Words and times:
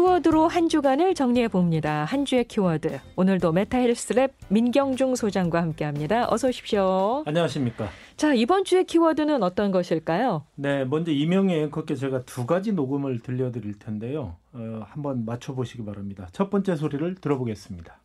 키워드로 0.00 0.48
한 0.48 0.70
주간을 0.70 1.14
정리해 1.14 1.48
봅니다. 1.48 2.04
한 2.04 2.24
주의 2.24 2.42
키워드. 2.42 3.00
오늘도 3.16 3.52
메타헬스랩 3.52 4.30
민경중 4.48 5.14
소장과 5.14 5.60
함께 5.60 5.84
합니다. 5.84 6.26
어서 6.30 6.48
오십시오. 6.48 7.22
안녕하십니까. 7.26 7.88
자 8.16 8.32
이번 8.32 8.64
주의 8.64 8.82
키워드는 8.84 9.42
어떤 9.42 9.70
것일까요? 9.70 10.46
네, 10.54 10.86
먼저 10.86 11.12
이명희 11.12 11.54
앵커께 11.54 11.96
제가 11.96 12.22
두 12.24 12.46
가지 12.46 12.72
녹음을 12.72 13.20
들려드릴 13.20 13.78
텐데요. 13.78 14.36
어, 14.54 14.82
한번 14.86 15.26
맞춰보시기 15.26 15.84
바랍니다. 15.84 16.28
첫 16.32 16.48
번째 16.48 16.76
소리를 16.76 17.16
들어보겠습니다. 17.16 18.00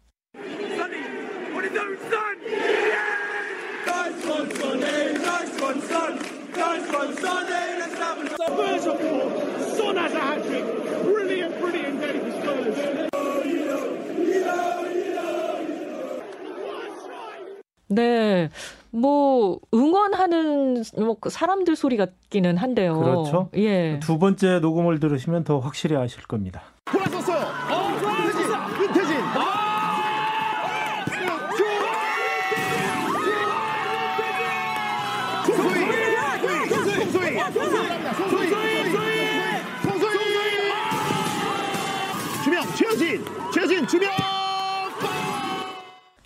네, 17.95 18.49
뭐 18.91 19.59
응원하는 19.73 20.83
뭐그 20.97 21.29
사람들 21.29 21.75
소리 21.75 21.97
같기는 21.97 22.57
한데요. 22.57 22.97
그렇죠. 22.99 23.49
예. 23.55 23.99
두 24.01 24.19
번째 24.19 24.59
녹음을 24.59 24.99
들으시면 24.99 25.43
더 25.43 25.59
확실히 25.59 25.95
아실 25.95 26.23
겁니다. 26.23 26.63
돌아섰어요. 26.85 27.74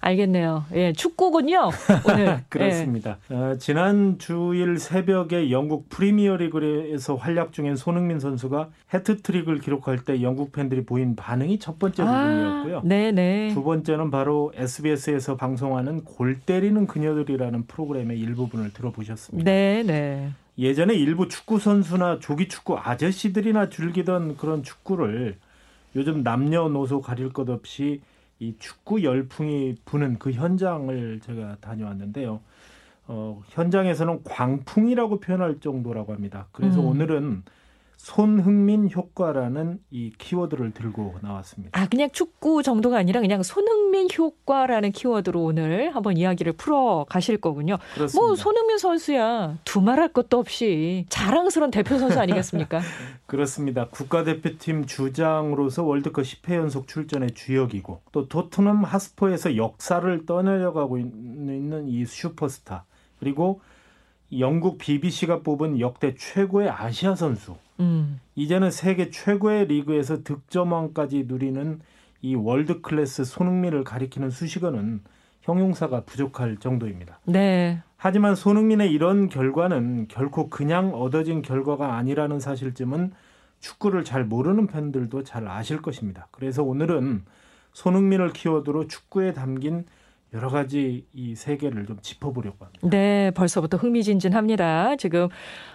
알겠네요. 0.10 0.66
예, 0.74 0.94
축구군요. 0.94 1.70
오늘. 2.08 2.40
그렇습니다. 2.50 3.18
어, 3.30 3.56
지난 3.60 4.18
주일 4.18 4.80
새벽에 4.80 5.52
영국 5.52 5.90
프리미어리그에서 5.90 7.16
활약 7.16 7.54
중인 7.54 7.76
손흥민 7.76 8.20
선수가 8.20 8.70
해트트릭을 8.94 9.60
기록할 9.60 10.00
때 10.06 10.22
영국 10.22 10.52
팬들이 10.52 10.84
보인 10.86 11.16
반응이 11.16 11.60
첫 11.60 11.80
번째 11.80 12.04
예. 12.04 12.06
부분이었고요. 12.06 12.78
아, 12.80 12.82
네네. 12.84 13.54
두 13.54 13.64
번째는 13.64 14.12
바로 14.12 14.52
SBS에서 14.56 15.36
방송하는 15.36 16.04
골 16.04 16.40
때리는 16.40 16.88
그녀들이라는 16.88 17.68
프로그램의 17.68 18.20
일부분을 18.20 18.74
들어보셨습니다. 18.74 19.50
네네. 19.50 20.32
예전에 20.58 20.94
일부 20.94 21.30
축구 21.30 21.58
선수나 21.60 22.20
조기 22.20 22.50
축구 22.50 22.78
아저씨들이나 22.78 23.70
즐기던 23.70 24.36
그런 24.38 24.62
축구를 24.62 25.38
요즘 25.96 26.22
남녀노소 26.22 27.02
가릴 27.02 27.32
것 27.32 27.50
없이 27.50 28.02
이 28.40 28.56
축구 28.58 29.04
열풍이 29.04 29.76
부는 29.86 30.18
그 30.18 30.32
현장을 30.32 31.20
제가 31.20 31.58
다녀왔는데요. 31.60 32.40
어, 33.08 33.42
현장에서는 33.50 34.24
광풍이라고 34.24 35.20
표현할 35.20 35.60
정도라고 35.60 36.14
합니다. 36.14 36.48
그래서 36.52 36.80
음. 36.80 36.86
오늘은 36.88 37.44
손흥민 38.00 38.90
효과라는 38.90 39.78
이 39.92 40.14
키워드를 40.18 40.72
들고 40.72 41.16
나왔습니다. 41.22 41.78
아, 41.78 41.86
그냥 41.90 42.10
축구 42.12 42.64
정도가 42.64 42.98
아니라 42.98 43.20
그냥 43.20 43.44
손흥민 43.44 44.08
효과라는 44.18 44.94
키워드로 44.94 45.44
오늘 45.44 45.94
한번 45.94 46.16
이야기를 46.16 46.54
풀어 46.54 47.06
가실 47.10 47.42
거군요. 47.42 47.78
그렇습니다. 47.94 48.26
뭐 48.26 48.36
손흥민 48.38 48.78
선수야 48.78 49.58
두말할 49.66 50.14
것도 50.14 50.40
없이 50.40 51.06
자랑스러운 51.10 51.72
대표 51.72 51.98
선수 51.98 52.18
아니겠습니까? 52.18 52.80
그렇습니다. 53.28 53.90
국가대표팀 53.90 54.86
주장으로서 54.86 55.84
월드컵 55.84 56.22
10회 56.22 56.56
연속 56.56 56.88
출전의 56.88 57.32
주역이고 57.34 58.02
또 58.14 58.30
토트넘 58.30 58.86
핫스퍼에서 58.86 59.58
역사를 59.58 60.26
써내려가고 60.26 60.98
있는 60.98 61.90
이 61.90 62.06
슈퍼스타 62.06 62.86
그리고 63.20 63.60
영국 64.38 64.78
BBC가 64.78 65.42
뽑은 65.42 65.80
역대 65.80 66.14
최고의 66.16 66.70
아시아 66.70 67.16
선수 67.16 67.56
음. 67.80 68.20
이제는 68.36 68.72
세계 68.72 69.10
최고의 69.10 69.68
리그에서 69.68 70.24
득점왕까지 70.24 71.26
누리는 71.28 71.80
이 72.22 72.36
월드 72.36 72.82
클래스 72.82 73.24
손흥민을 73.24 73.84
가리키는 73.84 74.30
수식어는 74.30 75.02
형용사가 75.42 76.02
부족할 76.02 76.58
정도입니다. 76.58 77.20
네. 77.26 77.82
하지만 77.96 78.36
손흥민의 78.36 78.92
이런 78.92 79.30
결과는 79.30 80.08
결코 80.10 80.50
그냥 80.50 80.94
얻어진 80.94 81.42
결과가 81.42 81.96
아니라는 81.96 82.40
사실쯤은 82.40 83.14
축구를 83.60 84.04
잘 84.04 84.26
모르는 84.26 84.68
팬들도 84.68 85.24
잘 85.24 85.48
아실 85.48 85.82
것입니다. 85.82 86.28
그래서 86.32 86.64
오늘은 86.64 87.24
손흥민을 87.74 88.34
키워드로 88.34 88.88
축구에 88.88 89.34
담긴 89.34 89.86
여러 90.34 90.50
가지 90.50 91.06
이 91.12 91.36
세계를 91.36 91.86
좀 91.88 92.00
짚어보려고 92.02 92.64
합니다. 92.64 92.88
네, 92.88 93.32
벌써부터 93.32 93.78
흥미진진합니다. 93.78 94.96
지금 94.98 95.28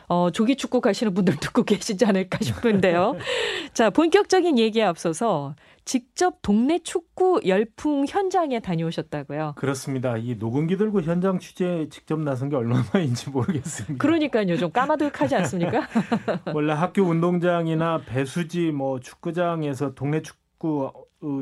어, 0.06 0.30
조기 0.30 0.56
축구 0.56 0.80
가시는 0.80 1.12
분들 1.14 1.36
듣고 1.40 1.64
계시지 1.64 2.04
않을까 2.04 2.38
싶은데요. 2.40 3.16
자, 3.74 3.90
본격적인 3.90 4.58
얘기에 4.58 4.84
앞서서 4.84 5.56
직접 5.84 6.38
동네 6.40 6.78
축구 6.78 7.40
열풍 7.44 8.06
현장에 8.08 8.60
다녀오셨다고요. 8.60 9.54
그렇습니다. 9.56 10.16
이 10.16 10.36
녹음기 10.36 10.76
들고 10.76 11.02
현장 11.02 11.38
취재에 11.38 11.88
직접 11.88 12.20
나선 12.20 12.48
게 12.48 12.56
얼마만인지 12.56 13.30
모르겠습니다. 13.30 14.00
그러니까요, 14.00 14.56
좀 14.56 14.70
까마득하지 14.70 15.34
않습니까? 15.34 15.88
원래 16.54 16.72
학교 16.72 17.02
운동장이나 17.02 18.02
배수지 18.06 18.70
뭐 18.70 19.00
축구장에서 19.00 19.94
동네 19.94 20.22
축구 20.22 20.92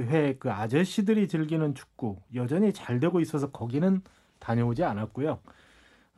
회 0.02 0.36
그 0.38 0.50
아저씨들이 0.50 1.28
즐기는 1.28 1.74
축구 1.74 2.16
여전히 2.34 2.72
잘 2.72 3.00
되고 3.00 3.20
있어서 3.20 3.50
거기는 3.50 4.00
다녀오지 4.38 4.84
않았고요. 4.84 5.38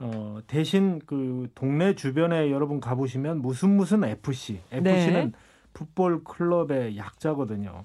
어, 0.00 0.38
대신 0.46 1.00
그 1.06 1.48
동네 1.54 1.94
주변에 1.94 2.50
여러분 2.50 2.80
가보시면 2.80 3.40
무슨 3.40 3.76
무슨 3.76 4.04
FC, 4.04 4.60
FC는 4.70 5.30
네. 5.30 5.32
풋볼 5.72 6.24
클럽의 6.24 6.96
약자거든요. 6.96 7.84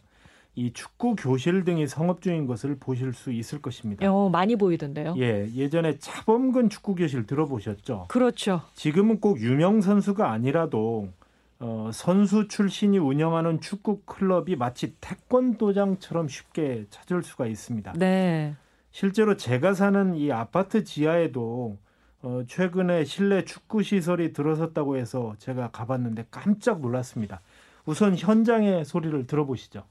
이 0.55 0.73
축구 0.73 1.15
교실 1.15 1.63
등이 1.63 1.87
성업 1.87 2.21
중인 2.21 2.45
것을 2.45 2.77
보실 2.79 3.13
수 3.13 3.31
있을 3.31 3.61
것입니다. 3.61 4.11
어, 4.11 4.29
많이 4.29 4.55
보이던데요. 4.55 5.15
예, 5.17 5.49
예전에 5.53 5.99
차범근 5.99 6.69
축구 6.69 6.95
교실 6.95 7.25
들어보셨죠? 7.25 8.07
그렇죠. 8.09 8.61
지금은 8.73 9.19
꼭 9.21 9.39
유명 9.39 9.79
선수가 9.79 10.29
아니라도 10.29 11.09
어, 11.59 11.89
선수 11.93 12.47
출신이 12.47 12.97
운영하는 12.97 13.59
축구 13.59 14.01
클럽이 14.05 14.55
마치 14.55 14.95
태권도장처럼 15.01 16.29
쉽게 16.29 16.85
찾을 16.89 17.21
수가 17.21 17.47
있습니다. 17.47 17.93
네. 17.97 18.55
실제로 18.91 19.35
제가 19.35 19.73
사는 19.73 20.15
이 20.15 20.31
아파트 20.31 20.83
지하에도 20.83 21.77
어, 22.21 22.43
최근에 22.47 23.03
실내 23.03 23.43
축구 23.43 23.83
시설이 23.83 24.33
들어섰다고 24.33 24.97
해서 24.97 25.35
제가 25.37 25.71
가봤는데 25.71 26.27
깜짝 26.31 26.81
놀랐습니다. 26.81 27.41
우선 27.85 28.15
현장의 28.15 28.85
소리를 28.85 29.25
들어보시죠. 29.27 29.83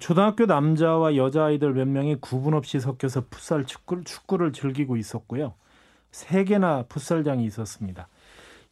초등학교 0.00 0.46
남자와 0.46 1.14
여자 1.16 1.44
아이들 1.44 1.72
몇 1.74 1.86
명이 1.86 2.16
구분 2.20 2.54
없이 2.54 2.80
섞여서 2.80 3.26
풋살 3.30 3.66
축구를, 3.66 4.04
축구를 4.04 4.52
즐기고 4.52 4.96
있었고요. 4.96 5.54
세 6.10 6.44
개나 6.44 6.84
풋살장이 6.88 7.44
있었습니다. 7.44 8.08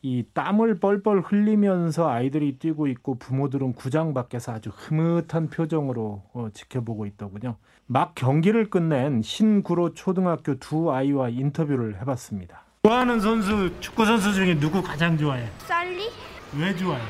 이 0.01 0.25
땀을 0.33 0.81
뻘뻘 0.81 1.21
흘리면서 1.21 2.09
아이들이 2.09 2.59
뛰고 2.59 2.87
있고 2.89 3.19
부모들은 3.19 3.75
구장 3.75 4.15
밖에서 4.15 4.53
아주 4.53 4.71
흐뭇한 4.75 5.51
표정으로 5.51 6.23
어, 6.33 6.49
지켜보고 6.53 7.05
있더군요. 7.07 7.57
막 7.87 8.15
경기를 8.15 8.71
끝낸 8.71 9.23
신구로 9.23 9.95
초등학교 9.95 10.55
두 10.59 10.93
아이와 10.93 11.29
인터뷰를 11.31 12.01
해봤습니다. 12.01 12.65
좋아하는 12.85 13.21
선수 13.21 13.71
축구 13.81 14.07
선수 14.07 14.33
중에 14.33 14.59
누구 14.59 14.83
가장 14.83 15.19
좋아해? 15.19 15.49
살리? 15.59 16.09
왜 16.57 16.75
좋아해? 16.75 17.03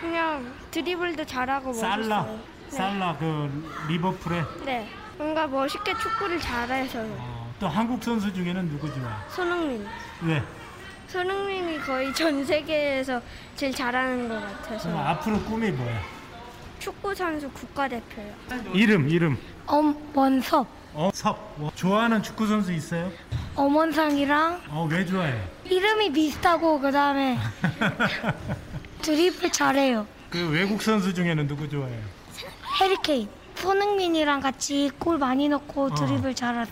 그냥 0.00 0.44
드리블도 0.70 1.24
잘하고 1.26 1.72
살라, 1.72 2.22
멋있어요. 2.22 2.59
살라 2.70 3.16
그 3.18 3.68
리버풀에 3.88 4.44
네. 4.64 4.88
뭔가 5.18 5.46
멋있게 5.46 5.92
축구를 5.98 6.38
잘해서요. 6.40 7.14
어, 7.18 7.54
또 7.60 7.68
한국 7.68 8.02
선수 8.02 8.32
중에는 8.32 8.70
누구 8.70 8.88
좋아해? 8.92 9.14
손흥민. 9.28 9.86
왜? 10.22 10.42
손흥민이 11.08 11.80
거의 11.80 12.14
전 12.14 12.44
세계에서 12.44 13.20
제일 13.56 13.74
잘하는 13.74 14.28
것 14.28 14.40
같아서 14.40 14.96
앞으로 14.98 15.40
꿈이 15.42 15.70
뭐야? 15.70 16.00
축구 16.78 17.14
선수 17.14 17.50
국가대표요. 17.50 18.32
이름 18.72 19.08
이름. 19.08 19.36
엄원섭, 19.66 20.66
어 20.94 21.10
섭. 21.12 21.54
뭐, 21.56 21.70
좋아하는 21.74 22.22
축구 22.22 22.46
선수 22.46 22.72
있어요? 22.72 23.10
엄원상이랑 23.56 24.62
어 24.70 24.86
왜 24.90 25.04
좋아해? 25.04 25.34
이름이 25.64 26.12
비슷하고 26.12 26.80
그 26.80 26.90
다음에 26.90 27.36
드리블 29.02 29.50
잘해요. 29.52 30.06
그 30.30 30.48
외국 30.50 30.80
선수 30.82 31.12
중에는 31.12 31.46
누구 31.46 31.68
좋아해? 31.68 31.92
해리케인. 32.78 33.28
손흥민이랑 33.54 34.40
같이 34.40 34.90
골 34.98 35.18
많이 35.18 35.48
넣고 35.48 35.94
드리블 35.94 36.34
잘하는. 36.34 36.70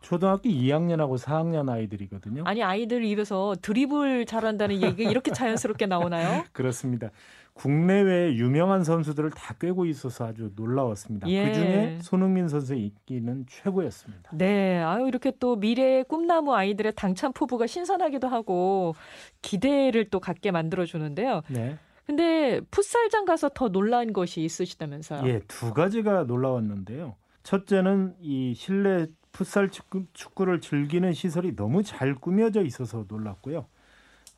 초등학교 0.00 0.48
2학년하고 0.48 1.18
4학년 1.18 1.68
아이들이거든요. 1.68 2.42
아니 2.46 2.62
아이들 2.62 3.04
입에서 3.04 3.54
드리블 3.60 4.26
잘한다는 4.26 4.82
얘기가 4.82 5.10
이렇게 5.10 5.30
자연스럽게 5.30 5.86
나오나요? 5.86 6.44
그렇습니다. 6.52 7.10
국내외 7.52 8.34
유명한 8.34 8.84
선수들을 8.84 9.30
다 9.30 9.54
꿰고 9.60 9.84
있어서 9.86 10.26
아주 10.26 10.50
놀라웠습니다. 10.56 11.28
예. 11.28 11.46
그 11.48 11.54
중에 11.54 11.98
손흥민 12.00 12.48
선수의 12.48 12.92
인기는 13.08 13.44
최고였습니다. 13.48 14.30
네, 14.32 14.82
아유 14.82 15.06
이렇게 15.06 15.32
또 15.38 15.56
미래의 15.56 16.04
꿈나무 16.04 16.54
아이들의 16.54 16.94
당찬 16.96 17.32
포부가 17.34 17.66
신선하기도 17.66 18.28
하고 18.28 18.94
기대를 19.42 20.06
또 20.08 20.20
갖게 20.20 20.50
만들어 20.50 20.86
주는데요. 20.86 21.42
네. 21.48 21.76
근데 22.06 22.60
풋살장 22.70 23.24
가서 23.24 23.50
더 23.54 23.68
놀란 23.68 24.12
것이 24.12 24.40
있으시다면서요? 24.42 25.26
예, 25.28 25.40
두 25.46 25.72
가지가 25.72 26.24
놀라웠는데요. 26.24 27.14
첫째는 27.42 28.16
이 28.20 28.54
실내 28.54 29.06
풋살 29.32 29.70
축구, 29.70 30.04
축구 30.12 30.44
를 30.44 30.60
즐기는 30.60 31.12
시설이 31.12 31.54
너무 31.54 31.82
잘 31.82 32.14
꾸며져 32.14 32.62
있어서 32.64 33.04
놀랐고요. 33.08 33.66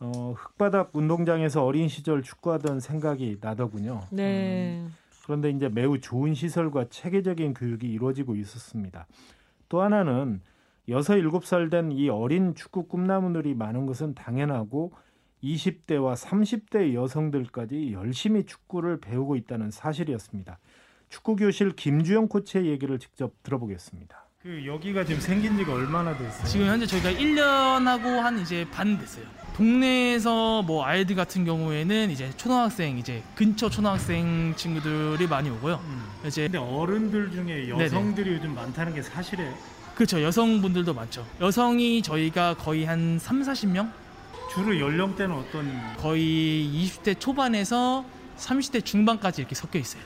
어, 0.00 0.34
흙바닥 0.36 0.90
운동장에서 0.92 1.64
어린 1.64 1.88
시절 1.88 2.22
축구하던 2.22 2.80
생각이 2.80 3.38
나더군요. 3.40 4.02
네. 4.10 4.84
그런데 5.24 5.50
이제 5.50 5.68
매우 5.68 5.98
좋은 6.00 6.34
시설과 6.34 6.86
체계적인 6.90 7.54
교육이 7.54 7.88
이루어지고 7.88 8.34
있었습니다. 8.36 9.06
또 9.68 9.80
하나는 9.80 10.40
여섯 10.88 11.16
일곱 11.16 11.46
살 11.46 11.70
된 11.70 11.92
이 11.92 12.08
어린 12.08 12.54
축구 12.54 12.86
꿈나무들이 12.88 13.54
많은 13.54 13.86
것은 13.86 14.14
당연하고 14.14 14.92
20대와 15.42 16.16
30대 16.16 16.94
여성들까지 16.94 17.92
열심히 17.92 18.44
축구를 18.44 19.00
배우고 19.00 19.36
있다는 19.36 19.70
사실이었습니다. 19.70 20.58
축구 21.08 21.36
교실 21.36 21.72
김주영 21.72 22.28
코치의 22.28 22.66
얘기를 22.66 22.98
직접 22.98 23.32
들어보겠습니다. 23.42 24.24
그 24.42 24.66
여기가 24.66 25.04
지금 25.04 25.20
생긴 25.20 25.56
지가 25.56 25.72
얼마나 25.72 26.16
됐어요? 26.16 26.44
지금 26.46 26.66
현재 26.66 26.84
저희가 26.86 27.12
1년하고 27.12 28.18
한 28.18 28.40
이제 28.40 28.66
반 28.72 28.98
됐어요. 28.98 29.24
동네에서 29.56 30.62
뭐 30.62 30.84
아이들 30.84 31.14
같은 31.14 31.44
경우에는 31.44 32.10
이제 32.10 32.30
초등학생 32.36 32.98
이제 32.98 33.22
근처 33.34 33.68
초등학생 33.68 34.54
친구들이 34.56 35.28
많이 35.28 35.50
오고요. 35.50 35.80
이제 36.26 36.44
근데 36.44 36.58
어른들 36.58 37.30
중에 37.30 37.68
여성들이 37.68 38.32
요즘 38.32 38.54
많다는 38.54 38.94
게 38.94 39.02
사실이에요. 39.02 39.54
그렇죠. 39.94 40.22
여성분들도 40.22 40.94
많죠. 40.94 41.24
여성이 41.40 42.02
저희가 42.02 42.54
거의 42.54 42.84
한 42.84 43.18
3, 43.20 43.42
40명? 43.42 43.92
주로 44.54 44.78
연령대는 44.78 45.34
어떤 45.34 45.96
거의 45.96 46.68
20대 46.74 47.18
초반에서 47.18 48.04
30대 48.36 48.84
중반까지 48.84 49.40
이렇게 49.42 49.54
섞여 49.54 49.78
있어요. 49.78 50.02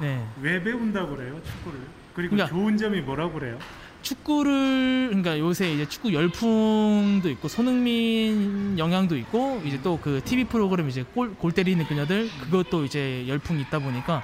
네. 0.00 0.24
왜 0.40 0.62
배운다고 0.62 1.16
그래요 1.16 1.40
축구를? 1.42 1.80
그리고 2.14 2.36
그러니까- 2.36 2.46
좋은 2.54 2.76
점이 2.76 3.00
뭐라고 3.00 3.34
그래요? 3.34 3.58
축구를 4.02 5.08
그러니까 5.08 5.38
요새 5.38 5.72
이제 5.74 5.86
축구 5.86 6.12
열풍도 6.14 7.28
있고 7.30 7.48
손흥민 7.48 8.78
영향도 8.78 9.16
있고 9.18 9.60
이제 9.64 9.80
또 9.82 9.98
그 10.00 10.22
TV 10.24 10.44
프로그램 10.44 10.88
이제 10.88 11.04
골, 11.14 11.34
골 11.34 11.52
때리는 11.52 11.84
그녀들 11.84 12.28
그것도 12.44 12.84
이제 12.84 13.26
열풍이 13.28 13.60
있다 13.62 13.78
보니까 13.80 14.22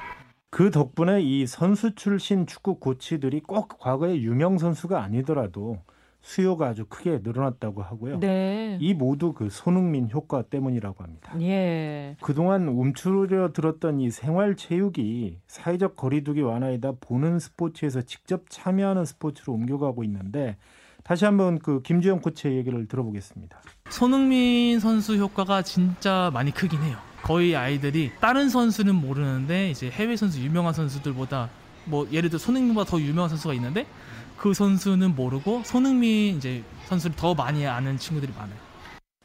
그 0.50 0.70
덕분에 0.70 1.20
이 1.22 1.46
선수 1.46 1.94
출신 1.94 2.46
축구 2.46 2.78
코치들이 2.80 3.40
꼭 3.40 3.68
과거의 3.78 4.22
유명 4.22 4.56
선수가 4.56 5.02
아니더라도 5.02 5.82
수요가 6.26 6.66
아주 6.66 6.86
크게 6.86 7.20
늘어났다고 7.22 7.82
하고요. 7.82 8.18
네. 8.18 8.78
이 8.80 8.94
모두 8.94 9.32
그 9.32 9.48
손흥민 9.48 10.10
효과 10.12 10.42
때문이라고 10.42 11.04
합니다. 11.04 11.32
예. 11.40 12.16
그동안 12.20 12.66
움츠려 12.66 13.52
들었던 13.52 14.00
이 14.00 14.10
생활 14.10 14.56
체육이 14.56 15.38
사회적 15.46 15.94
거리두기 15.94 16.40
완화에다 16.40 16.94
보는 17.00 17.38
스포츠에서 17.38 18.02
직접 18.02 18.42
참여하는 18.48 19.04
스포츠로 19.04 19.52
옮겨가고 19.52 20.02
있는데 20.02 20.56
다시 21.04 21.24
한번 21.24 21.60
그 21.60 21.80
김주영 21.82 22.20
코치의 22.22 22.56
얘기를 22.56 22.88
들어보겠습니다. 22.88 23.60
손흥민 23.90 24.80
선수 24.80 25.16
효과가 25.16 25.62
진짜 25.62 26.32
많이 26.34 26.50
크긴 26.50 26.82
해요. 26.82 26.96
거의 27.22 27.54
아이들이 27.54 28.10
다른 28.20 28.48
선수는 28.48 28.96
모르는데 28.96 29.70
이제 29.70 29.88
해외 29.90 30.16
선수 30.16 30.40
유명한 30.40 30.74
선수들보다 30.74 31.50
뭐 31.84 32.08
예를 32.10 32.30
들어 32.30 32.40
손흥민보다 32.40 32.90
더 32.90 33.00
유명한 33.00 33.28
선수가 33.28 33.54
있는데 33.54 33.86
그 34.36 34.52
선수는 34.52 35.14
모르고 35.14 35.62
손흥민 35.64 36.36
이제 36.36 36.62
선수를 36.84 37.16
더 37.16 37.34
많이 37.34 37.66
아는 37.66 37.96
친구들이 37.96 38.32
많아요. 38.36 38.66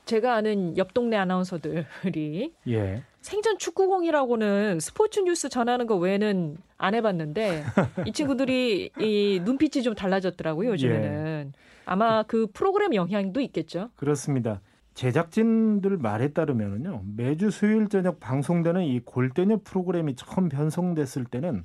제가 0.06 0.36
아는 0.36 0.78
옆 0.78 0.94
동네 0.94 1.16
아나운서들이 1.18 2.54
예. 2.68 3.04
생전 3.22 3.60
축구공이라고는 3.60 4.80
스포츠 4.80 5.20
뉴스 5.22 5.48
전하는 5.48 5.86
거 5.86 5.96
외에는 5.96 6.58
안 6.78 6.96
해봤는데 6.96 7.64
이 8.08 8.12
친구들이 8.12 8.92
이 9.00 9.42
눈빛이 9.44 9.84
좀 9.84 9.94
달라졌더라고요 9.94 10.72
요즘에는 10.72 11.54
아마 11.86 12.24
그 12.24 12.48
프로그램 12.52 12.96
영향도 12.96 13.40
있겠죠. 13.42 13.90
그렇습니다. 13.96 14.62
제작진들 14.96 15.98
말에 15.98 16.34
따르면은요 16.34 17.04
매주 17.16 17.50
수요일 17.52 17.88
저녁 17.88 18.20
방송되는 18.20 18.84
이 18.84 19.00
골대녀 19.00 19.60
프로그램이 19.64 20.16
처음 20.16 20.50
편성됐을 20.50 21.26
때는 21.26 21.64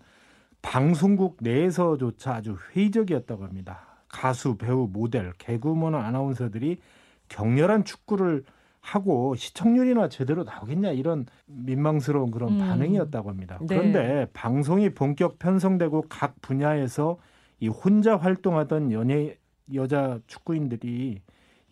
방송국 0.66 1.36
내에서조차 1.40 2.34
아주 2.34 2.56
회의적이었다고 2.74 3.44
합니다. 3.44 4.02
가수, 4.08 4.56
배우, 4.56 4.88
모델, 4.92 5.32
개그우먼 5.38 5.94
아나운서들이 5.94 6.78
격렬한 7.28 7.84
축구를 7.84 8.42
하고 8.80 9.36
시청률이나 9.36 10.08
제대로 10.08 10.42
나오겠냐 10.42 10.90
이런 10.90 11.26
민망스러운 11.46 12.32
그런 12.32 12.54
음. 12.54 12.58
반응이었다고 12.58 13.30
합니다. 13.30 13.58
네. 13.60 13.66
그런데 13.68 14.26
방송이 14.32 14.90
본격 14.90 15.38
편성되고 15.38 16.06
각 16.08 16.34
분야에서 16.42 17.18
이 17.60 17.68
혼자 17.68 18.16
활동하던 18.16 18.90
연예 18.90 19.38
여자 19.72 20.18
축구인들이 20.26 21.22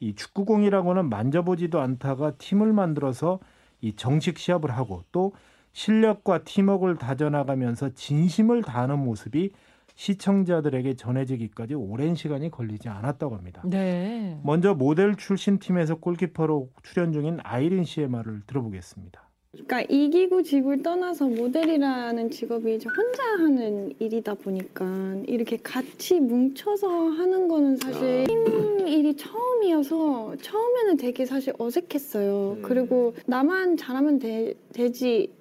이 0.01 0.15
축구공이라고는 0.15 1.09
만져보지도 1.09 1.81
않다가 1.81 2.37
팀을 2.37 2.73
만들어서 2.73 3.41
이 3.81 3.97
정식 3.97 4.39
시합을 4.39 4.71
하고 4.71 5.03
또 5.11 5.33
실력과 5.75 6.45
팀워크를 6.45 6.97
다져나가면서 6.97 7.91
진심을 7.95 8.63
다하는 8.63 9.01
모습이 9.01 9.51
시청자들에게 9.97 10.95
전해지기까지 10.95 11.75
오랜 11.75 12.15
시간이 12.15 12.51
걸리지 12.51 12.89
않았다고 12.89 13.37
합니다. 13.37 13.63
네. 13.65 14.41
먼저 14.43 14.75
모델 14.75 15.15
출신 15.17 15.59
팀에서 15.59 15.97
골키퍼로 15.97 16.71
출연 16.83 17.13
중인 17.13 17.39
아이린 17.43 17.85
씨의 17.85 18.09
말을 18.09 18.43
들어보겠습니다. 18.47 19.23
그러니까 19.53 19.83
이기고 19.83 20.43
지고를 20.43 20.83
떠나서 20.83 21.29
모델이라는 21.29 22.31
직업이 22.31 22.75
이제 22.75 22.89
혼자 22.89 23.23
하는 23.23 23.93
일이다 24.01 24.35
보니까 24.35 24.85
이렇게 25.29 25.57
같이 25.59 26.19
뭉쳐서 26.19 26.89
하는 27.11 27.47
거는 27.47 27.77
사실 27.77 28.25
팀 28.27 28.87
일이 28.89 29.15
처음이어서 29.17 30.37
처음에는 30.43 30.97
되게 30.97 31.25
사실 31.25 31.53
어색했어요. 31.57 32.59
그리고 32.63 33.15
나만 33.27 33.77
잘하면 33.77 34.19
되, 34.19 34.55
되지 34.73 35.33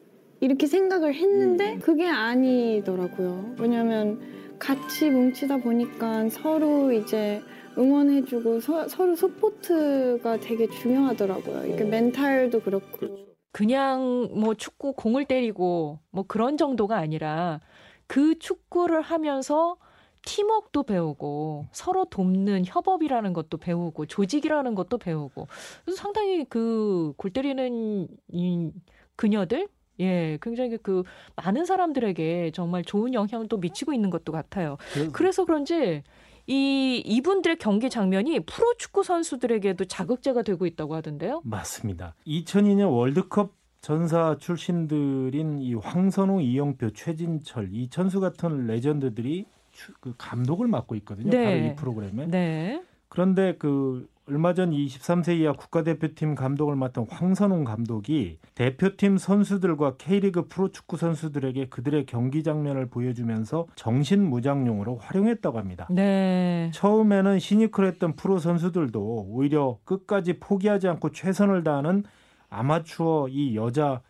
이렇게 0.44 0.68
생각을 0.68 1.14
했는데 1.16 1.78
그게 1.78 2.06
아니더라고요. 2.06 3.56
왜냐면 3.60 4.20
같이 4.60 5.10
뭉치다 5.10 5.58
보니까 5.58 6.28
서로 6.28 6.92
이제 6.92 7.42
응원해주고 7.78 8.60
서, 8.60 8.90
서로 8.90 9.16
서포트가 9.16 10.42
되게 10.42 10.70
중요하더라고요. 10.70 11.74
이게 11.74 11.86
멘탈도 11.86 12.60
그렇고. 12.60 13.26
그냥 13.54 14.28
뭐 14.34 14.54
축구 14.54 14.92
공을 14.92 15.26
때리고 15.26 16.00
뭐 16.12 16.26
그런 16.28 16.58
정도가 16.58 16.98
아니라 16.98 17.62
그 18.08 18.38
축구를 18.38 19.00
하면서 19.02 19.78
팀워크도 20.26 20.84
배우고 20.84 21.68
서로 21.72 22.04
돕는 22.04 22.64
협업이라는 22.66 23.32
것도 23.32 23.58
배우고 23.60 24.08
조직이라는 24.08 24.76
것도 24.76 24.98
배우고 24.98 25.48
그래서 25.86 26.02
상당히 26.02 26.44
그 26.44 27.14
골 27.16 27.32
때리는 27.32 28.10
이 28.28 28.72
그녀들 29.16 29.70
예 30.00 30.38
굉장히 30.42 30.78
그 30.78 31.04
많은 31.36 31.66
사람들에게 31.66 32.52
정말 32.54 32.84
좋은 32.84 33.14
영향을 33.14 33.48
또 33.48 33.58
미치고 33.58 33.94
있는 33.94 34.10
것도 34.10 34.32
같아요. 34.32 34.78
그래서 35.12 35.46
그런지 35.46 36.04
이 36.48 37.02
이분들의 37.06 37.58
경기 37.58 37.90
장면이 37.90 38.42
프로 38.42 38.74
축구 38.78 39.04
선수들에게도 39.04 39.86
자극제가 39.86 40.42
되고 40.42 40.66
있다고 40.66 40.96
하던데요. 40.96 41.42
맞습니다. 41.46 42.16
2002년 42.28 42.92
월드컵 42.92 43.54
전사 43.82 44.38
출신들인 44.40 45.60
이 45.60 45.74
황선우, 45.76 46.42
이영표, 46.42 46.92
최진철, 46.92 47.70
이천수 47.72 48.20
같은 48.20 48.66
레전드들이 48.68 49.46
추- 49.72 49.94
그 50.00 50.14
감독을 50.18 50.68
맡고 50.68 50.96
있거든요. 50.98 51.30
네. 51.30 51.44
바로 51.46 51.58
이 51.58 51.76
프로그램에. 51.76 52.26
네. 52.28 52.84
그런데 53.10 53.56
그 53.58 54.08
얼마 54.26 54.54
전 54.54 54.72
23세 54.72 55.38
이하 55.40 55.52
국가대표팀 55.52 56.36
감독을 56.36 56.78
맡은 56.78 57.06
황선홍 57.10 57.66
감독이 57.66 58.40
대표팀 58.56 59.18
선수들과 59.18 59.98
K리그 59.98 60.48
프로축구 60.48 60.96
선수들에게 60.96 61.68
그들의 61.68 62.06
경기 62.06 62.42
장면을 62.42 62.90
보여주면서 62.90 63.68
정신 63.76 64.30
무장용으로 64.30 64.96
활용했다고 64.96 65.58
합니다. 65.58 65.88
네. 65.90 66.72
처음에는 66.74 67.40
시니컬했던 67.40 68.16
프로 68.16 68.40
선수들도 68.40 69.26
오히려 69.28 69.80
끝까지 69.84 70.40
포기하지 70.40 70.88
않고 70.88 71.12
최선을 71.12 71.66
다하는 71.66 72.06
아마추어 72.50 73.28
이 73.28 73.58
여자 73.58 74.02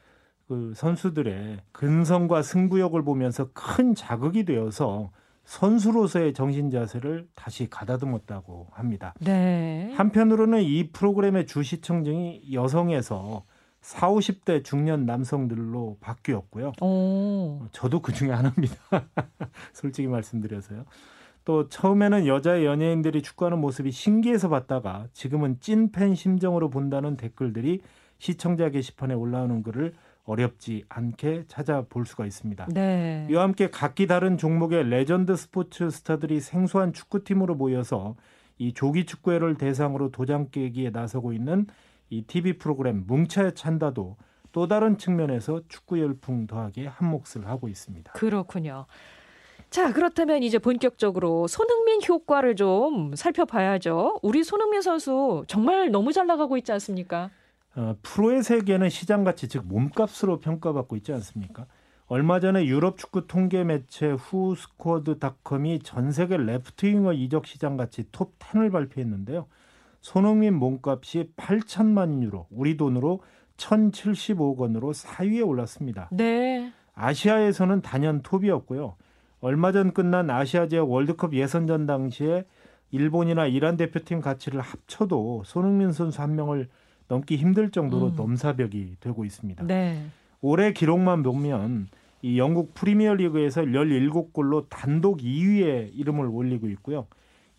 그 0.47 0.73
선수들의 0.75 1.57
근성과 1.71 2.43
승부욕을 2.43 3.03
보면서 3.03 3.49
큰 3.53 3.95
자극이 3.95 4.45
되어서 4.45 5.09
선수로서의 5.45 6.33
정신 6.33 6.69
자세를 6.69 7.27
다시 7.35 7.69
가다듬었다고 7.69 8.67
합니다. 8.71 9.13
네. 9.19 9.93
한편으로는 9.95 10.61
이 10.61 10.89
프로그램의 10.91 11.45
주 11.47 11.63
시청층이 11.63 12.53
여성에서 12.53 13.43
4, 13.81 14.09
50대 14.11 14.63
중년 14.63 15.05
남성들로 15.05 15.97
바뀌었고요. 15.99 16.71
오. 16.81 17.65
저도 17.73 18.01
그 18.01 18.13
중에 18.13 18.31
하나입니다. 18.31 18.75
솔직히 19.73 20.07
말씀드려서요. 20.07 20.85
또 21.45 21.67
처음에는 21.67 22.25
여자 22.25 22.63
연예인들이 22.63 23.21
축구하는 23.21 23.59
모습이 23.59 23.91
신기해서 23.91 24.47
봤다가 24.47 25.07
지금은 25.11 25.59
찐팬 25.59 26.15
심정으로 26.15 26.69
본다는 26.69 27.17
댓글들이 27.17 27.81
시청자 28.17 28.69
게시판에 28.69 29.13
올라오는 29.13 29.63
글을 29.63 29.93
어렵지 30.25 30.83
않게 30.89 31.45
찾아볼 31.47 32.05
수가 32.05 32.25
있습니다. 32.25 32.67
네. 32.73 33.27
이와 33.29 33.43
함께 33.43 33.69
각기 33.69 34.07
다른 34.07 34.37
종목의 34.37 34.89
레전드 34.89 35.35
스포츠 35.35 35.89
스타들이 35.89 36.39
생소한 36.39 36.93
축구팀으로 36.93 37.55
모여서 37.55 38.15
이 38.57 38.73
조기 38.73 39.05
축구회를 39.05 39.55
대상으로 39.55 40.11
도장 40.11 40.49
깨기에 40.49 40.91
나서고 40.91 41.33
있는 41.33 41.67
이 42.09 42.23
TV 42.23 42.57
프로그램 42.57 43.03
뭉쳐야 43.07 43.51
찬다도 43.51 44.15
또 44.51 44.67
다른 44.67 44.97
측면에서 44.97 45.61
축구 45.67 45.99
열풍 45.99 46.47
더하기에 46.47 46.87
한 46.87 47.09
몫을 47.09 47.47
하고 47.47 47.67
있습니다. 47.67 48.13
그렇군요. 48.13 48.85
자, 49.71 49.91
그렇다면 49.91 50.43
이제 50.43 50.59
본격적으로 50.59 51.47
손흥민 51.47 51.99
효과를 52.07 52.55
좀 52.55 53.15
살펴봐야죠. 53.15 54.19
우리 54.21 54.43
손흥민 54.43 54.83
선수 54.83 55.43
정말 55.47 55.89
너무 55.89 56.13
잘 56.13 56.27
나가고 56.27 56.57
있지 56.57 56.71
않습니까? 56.71 57.31
어, 57.75 57.95
프로의 58.01 58.43
세계는 58.43 58.89
시장 58.89 59.23
가치 59.23 59.47
즉 59.47 59.65
몸값으로 59.67 60.39
평가받고 60.39 60.95
있지 60.97 61.11
않습니까? 61.13 61.65
얼마 62.07 62.39
전에 62.39 62.65
유럽 62.65 62.97
축구 62.97 63.27
통계 63.27 63.63
매체 63.63 64.11
후스쿼드닷컴이 64.11 65.79
전 65.79 66.11
세계 66.11 66.37
레프트윙어 66.37 67.13
이적 67.13 67.47
시장 67.47 67.77
가치 67.77 68.05
톱 68.11 68.37
10을 68.39 68.71
발표했는데요. 68.71 69.47
손흥민 70.01 70.53
몸값이 70.55 71.31
8천만 71.37 72.21
유로, 72.21 72.45
우리 72.51 72.75
돈으로 72.77 73.21
1,075억 73.57 74.57
원으로 74.57 74.91
4위에 74.91 75.47
올랐습니다. 75.47 76.09
네. 76.11 76.71
아시아에서는 76.93 77.81
단연 77.81 78.21
톱이었고요. 78.21 78.95
얼마 79.39 79.71
전 79.71 79.93
끝난 79.93 80.29
아시아 80.29 80.67
지역 80.67 80.91
월드컵 80.91 81.33
예선전 81.33 81.85
당시에 81.85 82.45
일본이나 82.91 83.47
이란 83.47 83.77
대표팀 83.77 84.21
가치를 84.21 84.61
합쳐도 84.61 85.43
손흥민 85.45 85.91
선수 85.91 86.21
한 86.21 86.35
명을 86.35 86.69
넘기 87.07 87.35
힘들 87.35 87.69
정도로 87.69 88.07
음. 88.07 88.15
넘사벽이 88.15 88.97
되고 88.99 89.25
있습니다. 89.25 89.65
네. 89.65 90.05
올해 90.41 90.73
기록만 90.73 91.23
보면 91.23 91.87
이 92.21 92.39
영국 92.39 92.73
프리미어리그에서 92.73 93.61
17골로 93.63 94.67
단독 94.69 95.19
2위에 95.19 95.91
이름을 95.93 96.27
올리고 96.27 96.67
있고요. 96.69 97.07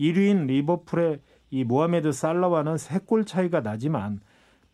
1위인 0.01 0.47
리버풀의 0.47 1.21
이 1.51 1.65
모하메드 1.65 2.13
살라와는 2.13 2.75
3골 2.77 3.27
차이가 3.27 3.61
나지만 3.61 4.21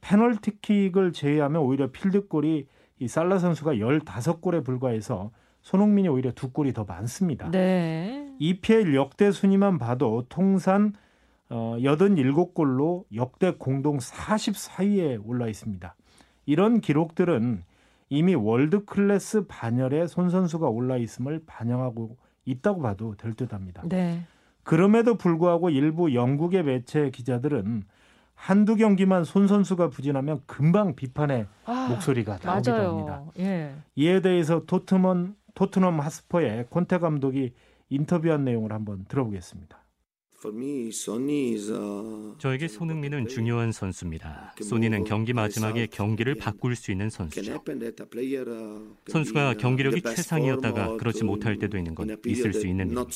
페널티킥을 0.01 1.13
제외하면 1.13 1.61
오히려 1.63 1.91
필드골이 1.91 2.67
이 3.01 3.09
살라 3.09 3.39
선수가 3.39 3.75
15골에 3.75 4.65
불과해서 4.65 5.31
손흥민이 5.63 6.09
오히려 6.09 6.33
두 6.33 6.53
골이 6.53 6.73
더 6.73 6.85
많습니다. 6.85 7.51
네. 7.51 8.33
EPL 8.39 8.95
역대 8.95 9.31
순위만 9.31 9.79
봐도 9.79 10.25
통산 10.29 10.95
어, 11.51 11.77
87골로 11.79 13.05
역대 13.15 13.53
공동 13.53 13.99
44위에 13.99 15.21
올라 15.25 15.49
있습니다. 15.49 15.95
이런 16.47 16.81
기록들은 16.81 17.63
이미 18.09 18.35
월드 18.35 18.85
클래스 18.85 19.47
반열에 19.47 20.07
손 20.07 20.31
선수가 20.31 20.69
올라 20.69 20.97
있음을 20.97 21.43
반영하고 21.47 22.17
있다고 22.45 22.83
봐도 22.83 23.15
될 23.17 23.35
듯합니다. 23.35 23.83
네. 23.89 24.25
그럼에도 24.63 25.17
불구하고 25.17 25.71
일부 25.71 26.15
영국의 26.15 26.65
매체 26.65 27.11
기자들은 27.11 27.85
한두 28.35 28.77
경기만 28.77 29.25
손 29.25 29.47
선수가 29.47 29.91
부진하면 29.91 30.41
금방 30.47 30.95
비판의 30.97 31.47
아, 31.67 31.89
목소리가 31.91 32.39
나오기도 32.43 32.73
맞아요. 32.73 32.89
합니다. 32.91 33.23
예. 33.39 33.75
이에 33.97 34.21
대해서 34.21 34.65
토트넘 34.65 35.37
토트넘 35.55 36.01
핫스퍼의 36.01 36.67
콘테 36.71 36.99
감독이 36.99 37.53
인터뷰한 37.91 38.45
내용을 38.45 38.73
한번 38.73 39.05
들어보겠습니다. 39.09 39.80
저에게 42.39 42.67
손흥민은 42.67 43.29
중요한 43.29 43.73
선수입니다. 43.73 44.55
소니는 44.63 45.05
경기 45.05 45.35
마지막에 45.35 45.87
경기를 45.87 46.35
바꿀 46.35 46.77
수 46.77 46.91
있는 46.91 47.11
선수죠. 47.11 47.63
선수가 49.07 49.55
경기력이 49.59 50.01
최상이었다가 50.01 50.97
그렇지 50.97 51.25
못할 51.25 51.59
때도 51.59 51.77
있는 51.77 51.95
건 51.95 52.17
있을 52.27 52.55
수 52.55 52.67
있는 52.67 52.87
일입니다. 52.91 53.11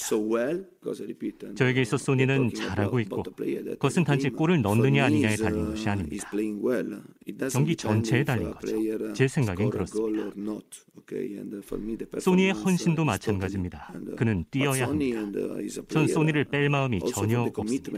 저에게 1.57 1.81
있어 1.81 1.97
소니는 1.97 2.53
잘하고 2.53 3.01
있고 3.01 3.23
그것은 3.23 4.05
단지 4.05 4.29
골을 4.29 4.61
넣느냐 4.61 5.07
아니냐에 5.07 5.37
달린 5.37 5.65
것이 5.71 5.89
아닙니다. 5.89 6.31
경기 7.51 7.75
전체에 7.75 8.25
달린 8.25 8.51
거죠. 8.51 9.15
제 9.15 9.27
생각엔 9.29 9.71
그렇습니다. 9.71 10.31
소니의 12.21 12.53
헌신도 12.53 13.05
마찬가지입니다. 13.07 13.95
그는 14.17 14.45
뛰어야 14.51 14.89
합니다. 14.89 15.21
전 15.89 16.07
소니를 16.07 16.45
뺄 16.45 16.69
마음이 16.69 17.01
전혀 17.15 17.41
없습니다. 17.41 17.91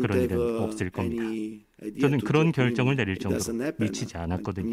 그런 0.00 0.22
일은 0.22 0.58
없을 0.62 0.90
겁니다. 0.90 1.22
저는 2.00 2.18
그런 2.20 2.52
결정을 2.52 2.96
내릴 2.96 3.18
정도로 3.18 3.40
미치지 3.78 4.16
않았거든요. 4.16 4.70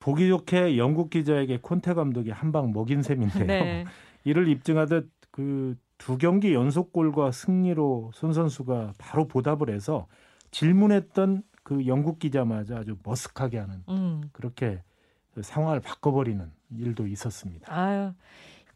보기 0.00 0.28
좋게 0.28 0.76
영국 0.78 1.10
기자에게 1.10 1.58
콘테 1.62 1.94
감독이 1.94 2.30
한 2.30 2.52
방 2.52 2.72
먹인 2.72 3.02
셈인데요. 3.02 3.46
네. 3.46 3.84
이를 4.24 4.48
입증하듯 4.48 5.10
그 5.30 5.76
두 6.02 6.18
경기 6.18 6.52
연속골과 6.52 7.30
승리로 7.30 8.10
손 8.12 8.32
선수가 8.32 8.94
바로 8.98 9.28
보답을 9.28 9.70
해서 9.70 10.08
질문했던 10.50 11.44
그 11.62 11.86
영국 11.86 12.18
기자마저 12.18 12.74
아주 12.74 12.96
머쓱하게 13.04 13.54
하는 13.58 13.84
음. 13.88 14.20
그렇게 14.32 14.82
그 15.32 15.42
상황을 15.44 15.78
바꿔버리는 15.78 16.44
일도 16.76 17.06
있었습니다. 17.06 17.72
아유. 17.72 18.12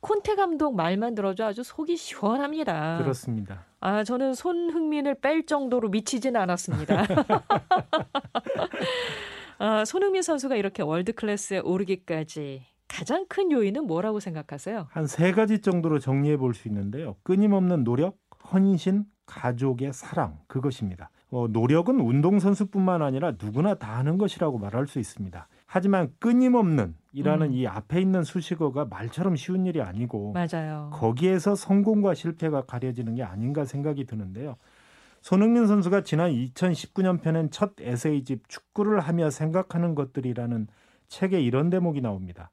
콘테 0.06 0.36
감독 0.36 0.76
말만 0.76 1.16
들어도 1.16 1.44
아주 1.44 1.64
속이 1.64 1.96
시원합니다. 1.96 2.98
그렇습니다. 2.98 3.64
아, 3.80 4.04
저는 4.04 4.34
손흥민을 4.34 5.16
뺄 5.20 5.44
정도로 5.46 5.88
미치진 5.88 6.36
않았습니다. 6.36 7.02
아, 9.58 9.84
손흥민 9.84 10.22
선수가 10.22 10.54
이렇게 10.54 10.84
월드 10.84 11.12
클래스에 11.12 11.58
오르기까지 11.58 12.62
가장 12.86 13.26
큰 13.28 13.50
요인은 13.50 13.88
뭐라고 13.88 14.20
생각하세요? 14.20 14.86
한 14.92 15.06
세 15.08 15.32
가지 15.32 15.60
정도로 15.60 15.98
정리해 15.98 16.36
볼 16.36 16.54
수 16.54 16.68
있는데요. 16.68 17.16
끊임없는 17.24 17.82
노력, 17.82 18.16
헌신, 18.52 19.06
가족의 19.26 19.92
사랑 19.92 20.38
그것입니다. 20.46 21.10
어, 21.30 21.48
노력은 21.48 21.98
운동선수뿐만 21.98 23.02
아니라 23.02 23.32
누구나 23.42 23.74
다 23.74 23.96
하는 23.98 24.18
것이라고 24.18 24.58
말할 24.58 24.86
수 24.86 25.00
있습니다. 25.00 25.48
하지만 25.66 26.12
끊임없는 26.20 26.94
이라는 27.12 27.48
음. 27.48 27.52
이 27.52 27.66
앞에 27.66 28.00
있는 28.00 28.22
수식어가 28.22 28.86
말처럼 28.86 29.36
쉬운 29.36 29.66
일이 29.66 29.82
아니고 29.82 30.32
맞아요. 30.32 30.90
거기에서 30.92 31.54
성공과 31.54 32.14
실패가 32.14 32.62
가려지는 32.62 33.16
게 33.16 33.22
아닌가 33.22 33.64
생각이 33.64 34.04
드는데요. 34.04 34.56
손흥민 35.22 35.66
선수가 35.66 36.02
지난 36.02 36.30
2019년 36.30 37.20
편엔 37.20 37.50
첫 37.50 37.72
에세이집 37.80 38.48
축구를 38.48 39.00
하며 39.00 39.28
생각하는 39.30 39.96
것들이라는 39.96 40.68
책에 41.08 41.40
이런 41.40 41.68
대목이 41.68 42.00
나옵니다. 42.00 42.50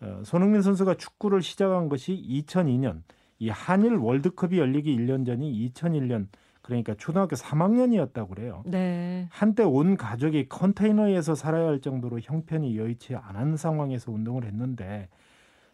어, 0.00 0.20
손흥민 0.24 0.60
선수가 0.60 0.96
축구를 0.96 1.40
시작한 1.40 1.88
것이 1.88 2.14
2002년 2.14 3.02
이 3.38 3.48
한일 3.48 3.94
월드컵이 3.94 4.58
열리기 4.58 4.94
1년 4.96 5.24
전이 5.24 5.70
2001년 5.72 6.26
그러니까 6.64 6.94
초등학교 6.94 7.36
3학년이었다고 7.36 8.30
그래요. 8.30 8.62
네. 8.66 9.28
한때 9.30 9.62
온 9.62 9.96
가족이 9.96 10.48
컨테이너에서 10.48 11.34
살아야 11.34 11.66
할 11.66 11.80
정도로 11.80 12.20
형편이 12.20 12.76
여의치 12.78 13.14
않은 13.14 13.56
상황에서 13.56 14.10
운동을 14.10 14.44
했는데 14.44 15.08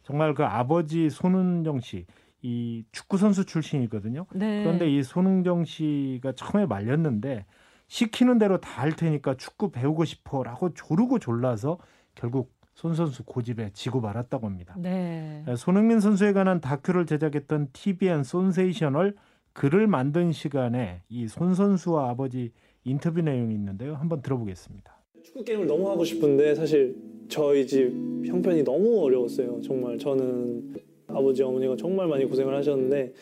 정말 0.02 0.34
그 0.34 0.44
아버지 0.44 1.08
손은정 1.08 1.80
씨 1.80 2.04
이 2.42 2.84
축구 2.90 3.18
선수 3.18 3.44
출신이거든요. 3.44 4.26
네. 4.32 4.62
그런데 4.64 4.90
이 4.90 5.02
손흥정 5.02 5.64
씨가 5.64 6.32
처음에 6.32 6.66
말렸는데 6.66 7.44
시키는 7.88 8.38
대로 8.38 8.58
다 8.58 8.80
할 8.80 8.92
테니까 8.92 9.34
축구 9.34 9.70
배우고 9.70 10.06
싶어라고 10.06 10.72
조르고 10.72 11.18
졸라서 11.18 11.78
결국 12.14 12.54
손 12.72 12.94
선수 12.94 13.24
고집에 13.24 13.70
지고 13.74 14.00
말았다고 14.00 14.46
합니다. 14.46 14.74
네. 14.78 15.44
손흥민 15.58 16.00
선수에 16.00 16.32
관한 16.32 16.62
다큐를 16.62 17.04
제작했던 17.04 17.68
TVN 17.74 18.22
손세이셔널 18.24 19.16
글을 19.52 19.86
만든 19.86 20.32
시간에 20.32 21.02
이 21.08 21.26
손 21.28 21.54
선수와 21.54 22.10
아버지 22.10 22.52
인터뷰 22.84 23.20
내용이 23.20 23.54
있는데요. 23.54 23.94
한번 23.94 24.22
들어보겠습니다. 24.22 24.96
축구 25.22 25.44
게임을 25.44 25.66
너무 25.66 25.90
하고 25.90 26.04
싶은데 26.04 26.54
사실 26.54 26.96
저희 27.28 27.66
집 27.66 27.90
형편이 28.26 28.64
너무 28.64 29.02
어려웠어요. 29.04 29.60
정말 29.62 29.98
저는 29.98 30.74
아버지 31.08 31.42
어머니가 31.42 31.76
정말 31.76 32.08
많이 32.08 32.24
고생을 32.24 32.54
하셨는데 32.56 33.12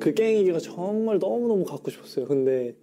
그 0.00 0.12
게임기가 0.14 0.58
정말 0.58 1.18
너무너무 1.18 1.64
갖고 1.64 1.90
싶었어요. 1.90 2.24
근데 2.26 2.74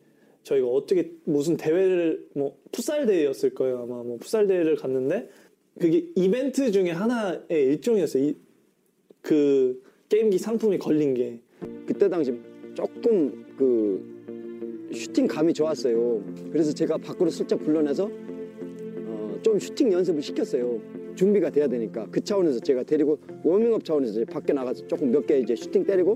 저희가 0.43 0.67
어떻게 0.67 1.11
무슨 1.25 1.57
대회를 1.57 2.27
뭐 2.35 2.55
풋살 2.71 3.05
대회였을 3.05 3.53
거예요 3.53 3.79
아마 3.79 4.01
뭐 4.03 4.17
풋살 4.17 4.47
대회를 4.47 4.75
갔는데 4.77 5.29
그게 5.79 6.07
이벤트 6.15 6.71
중에 6.71 6.91
하나의 6.91 7.47
일종이었어요. 7.49 8.23
이, 8.23 8.35
그 9.21 9.83
게임기 10.09 10.37
상품이 10.37 10.77
걸린 10.77 11.13
게 11.13 11.41
그때 11.85 12.09
당시 12.09 12.37
조금 12.73 13.45
그 13.57 14.87
슈팅 14.93 15.27
감이 15.27 15.53
좋았어요. 15.53 16.21
그래서 16.51 16.71
제가 16.73 16.97
밖으로 16.97 17.29
슬쩍 17.29 17.57
불러내서 17.63 18.09
어, 18.09 19.39
좀 19.43 19.59
슈팅 19.59 19.91
연습을 19.91 20.21
시켰어요. 20.21 20.79
준비가 21.15 21.49
돼야 21.49 21.67
되니까 21.67 22.05
그 22.11 22.21
차원에서 22.23 22.59
제가 22.59 22.83
데리고 22.83 23.17
워밍업 23.43 23.83
차원에서 23.83 24.23
밖에 24.25 24.53
나가서 24.53 24.85
조금 24.87 25.11
몇 25.11 25.25
개 25.25 25.39
이제 25.39 25.55
슈팅 25.55 25.83
때리고 25.83 26.15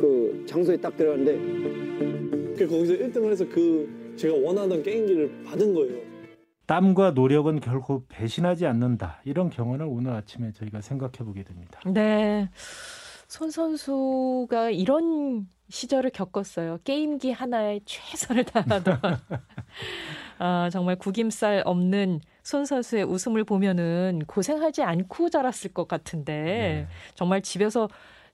그 0.00 0.44
장소에 0.46 0.76
딱 0.76 0.96
들어갔는데 0.96 2.56
그 2.56 2.66
거기서 2.68 2.94
1등을 2.94 3.30
해서 3.30 3.48
그 3.48 4.14
제가 4.16 4.34
원하던 4.36 4.82
게임기를 4.82 5.42
받은 5.44 5.72
거예요. 5.74 6.02
땀과 6.66 7.12
노력은 7.12 7.60
결코 7.60 8.04
배신하지 8.08 8.66
않는다. 8.66 9.20
이런 9.24 9.50
경험을 9.50 9.86
오늘 9.88 10.12
아침에 10.12 10.50
저희가 10.52 10.80
생각해 10.80 11.18
보게 11.24 11.42
됩니다. 11.44 11.80
네. 11.92 12.48
손 13.28 13.50
선수가 13.50 14.70
이런 14.70 15.48
시절을 15.70 16.10
겪었어요. 16.10 16.78
게임기 16.84 17.32
하나에 17.32 17.80
최선을 17.84 18.44
다하던 18.44 19.00
아, 20.38 20.68
정말 20.70 20.96
구김살 20.96 21.62
없는 21.64 22.20
손 22.42 22.66
선수의 22.66 23.04
웃음을 23.04 23.44
보면은 23.44 24.22
고생하지 24.26 24.82
않고 24.82 25.30
자랐을 25.30 25.72
것 25.72 25.88
같은데 25.88 26.32
네. 26.32 26.86
정말 27.14 27.40
집에서 27.42 27.88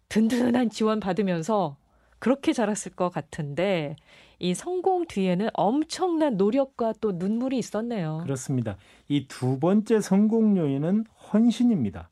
든든한 0.08 0.70
지원 0.70 0.98
받으면서 0.98 1.76
그렇게 2.18 2.52
자랐을 2.52 2.92
것 2.96 3.10
같은데 3.10 3.96
이 4.38 4.54
성공 4.54 5.06
뒤에는 5.06 5.48
엄청난 5.54 6.36
노력과 6.36 6.94
또 7.00 7.12
눈물이 7.12 7.56
있었네요. 7.58 8.20
그렇습니다. 8.24 8.76
이 9.08 9.26
두 9.28 9.58
번째 9.60 10.00
성공 10.00 10.56
요인은 10.56 11.04
헌신입니다. 11.32 12.09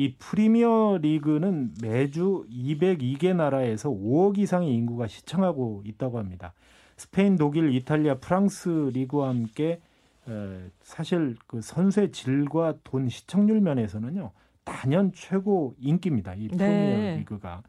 이 0.00 0.14
프리미어 0.18 0.98
리그는 1.02 1.74
매주 1.82 2.46
202개 2.50 3.36
나라에서 3.36 3.90
5억 3.90 4.38
이상의 4.38 4.72
인구가 4.72 5.06
시청하고 5.06 5.82
있다고 5.84 6.18
합니다. 6.18 6.54
스페인, 6.96 7.36
독일, 7.36 7.74
이탈리아, 7.74 8.14
프랑스 8.14 8.90
리그와 8.94 9.28
함께 9.28 9.82
에, 10.26 10.70
사실 10.80 11.36
그 11.46 11.60
선수의 11.60 12.12
질과 12.12 12.76
돈 12.82 13.10
시청률 13.10 13.60
면에서는요 13.60 14.30
단연 14.64 15.12
최고 15.12 15.74
인기입니다. 15.78 16.32
이 16.32 16.48
프리미어 16.48 16.66
네. 16.66 17.16
리그가. 17.18 17.62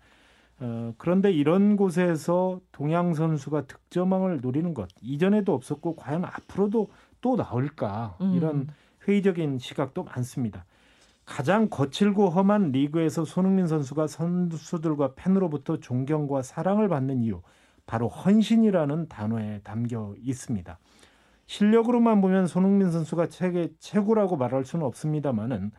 어, 0.62 0.94
그런데 0.98 1.34
이런 1.34 1.76
곳에서 1.76 2.62
동양 2.72 3.14
선수가 3.14 3.66
득점왕을 3.66 4.40
노리는 4.40 4.74
것 4.74 4.88
이전에도 5.02 5.54
없었고 5.54 5.98
과연 5.98 6.24
앞으로도 6.24 6.92
또 7.20 7.36
나올까 7.36 8.16
음. 8.22 8.36
이런 8.36 8.68
회의적인 9.06 9.60
시각도 9.60 10.06
많습니다. 10.06 10.64
가장 11.26 11.70
거칠고 11.70 12.30
험한 12.30 12.72
리그에서 12.72 13.26
손흥민 13.26 13.68
선수가 13.68 14.08
선수들과 14.08 15.14
팬으로부터 15.16 15.78
존경과 15.78 16.42
사랑을 16.42 16.90
받는 16.90 17.22
이유 17.24 17.42
바로 17.86 18.08
헌신이라는 18.08 19.08
단어에 19.08 19.62
담겨 19.64 20.14
있습니다. 20.22 20.80
실력으로만 21.46 22.22
보면 22.22 22.48
손흥민 22.48 22.92
선수가 22.92 23.28
세계 23.28 23.70
최고라고 23.80 24.38
말할 24.38 24.64
수는 24.64 24.86
없습니다만은 24.86 25.72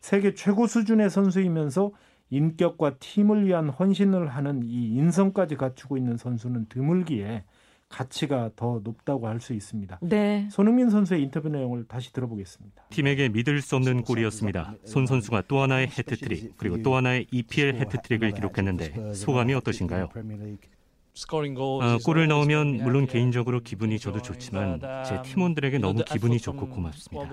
세계 0.00 0.34
최고 0.34 0.66
수준의 0.66 1.08
선수이면서 1.08 1.92
인격과 2.30 2.98
팀을 2.98 3.46
위한 3.46 3.70
헌신을 3.70 4.28
하는 4.28 4.62
이 4.64 4.94
인성까지 4.96 5.56
갖추고 5.56 5.96
있는 5.96 6.16
선수는 6.16 6.66
드물기에 6.68 7.44
가치가 7.94 8.50
더 8.56 8.80
높다고 8.82 9.28
할 9.28 9.38
수 9.40 9.52
있습니다. 9.54 9.98
네. 10.02 10.48
손흥민 10.50 10.90
선수의 10.90 11.22
인터뷰 11.22 11.48
내용을 11.48 11.84
다시 11.84 12.12
들어보겠습니다. 12.12 12.86
팀에게 12.90 13.28
믿을 13.28 13.60
수 13.60 13.76
없는 13.76 14.02
골이었습니다. 14.02 14.74
손 14.84 15.06
선수가 15.06 15.42
또 15.48 15.60
하나의 15.60 15.88
해트트릭 15.88 16.54
그리고 16.56 16.82
또 16.82 16.96
하나의 16.96 17.26
EPL 17.30 17.76
해트트릭을 17.76 18.32
기록했는데 18.32 19.14
소감이 19.14 19.54
어떠신가요? 19.54 20.08
아, 21.80 21.98
골을 22.04 22.26
넣으면 22.26 22.82
물론 22.82 23.06
개인적으로 23.06 23.60
기분이 23.60 24.00
저도 24.00 24.20
좋지만 24.22 24.80
제 25.06 25.22
팀원들에게 25.22 25.78
너무 25.78 26.02
기분이 26.04 26.38
좋고 26.40 26.70
고맙습니다. 26.70 27.28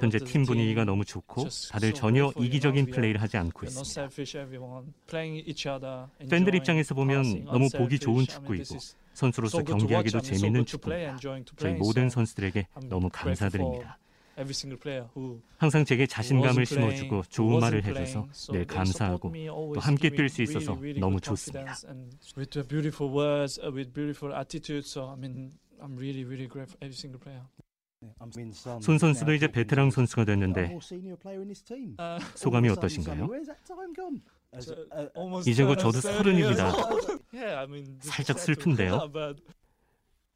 현재 0.00 0.18
팀 0.18 0.44
분위기가 0.44 0.84
너무 0.84 1.04
좋고 1.04 1.46
다들 1.72 1.94
전혀 1.94 2.30
이기적인 2.38 2.86
플레이를 2.86 3.20
하지 3.20 3.36
않고 3.38 3.66
있습니다. 3.66 4.08
팬들 6.30 6.54
입장에서 6.54 6.94
보면 6.94 7.44
너무 7.46 7.68
보기 7.76 7.98
좋은 7.98 8.24
축구이고 8.24 8.76
선수로서 9.22 9.64
경기하기도 9.64 10.20
재밌는 10.20 10.64
축구입니다. 10.64 11.16
저희 11.56 11.74
모든 11.74 12.08
선수들에게 12.08 12.68
너무 12.88 13.08
감사드립니다. 13.12 13.98
항상 15.56 15.84
제게 15.84 16.06
자신감을 16.06 16.64
심어주고 16.64 17.22
좋은 17.28 17.58
말을 17.58 17.84
해줘서 17.84 18.28
늘 18.52 18.64
감사하고 18.64 19.32
또 19.74 19.80
함께 19.80 20.10
뛸 20.10 20.28
수 20.28 20.42
있어서 20.42 20.78
너무 21.00 21.20
좋습니다. 21.20 21.74
Uh, 23.60 23.72
with 23.74 23.92
beautiful 23.92 24.32
attitude, 24.32 24.86
so 24.86 25.08
I 25.10 25.16
mean, 25.18 25.50
I'm 25.82 25.96
really, 25.96 26.22
really 26.24 26.46
grateful 26.46 26.78
for 26.78 26.86
every 26.86 26.94
single 26.94 27.18
player. 27.18 27.42
손 28.80 28.96
선수도 28.98 29.34
이제 29.34 29.48
베테랑 29.50 29.90
선수가 29.90 30.24
됐는데 30.26 30.70
Uh, 31.98 32.22
소감이 32.36 32.68
어떠신가요? 32.68 33.26
Almost 35.16 35.50
이제 35.50 35.64
곧 35.64 35.76
저도 35.76 36.00
서른입니다. 36.00 36.68
old. 36.68 37.18
Yeah, 37.32 37.60
I 37.60 37.64
mean, 37.64 37.84
this 38.00 38.10
살짝 38.10 38.38
슬픈데요. 38.38 39.10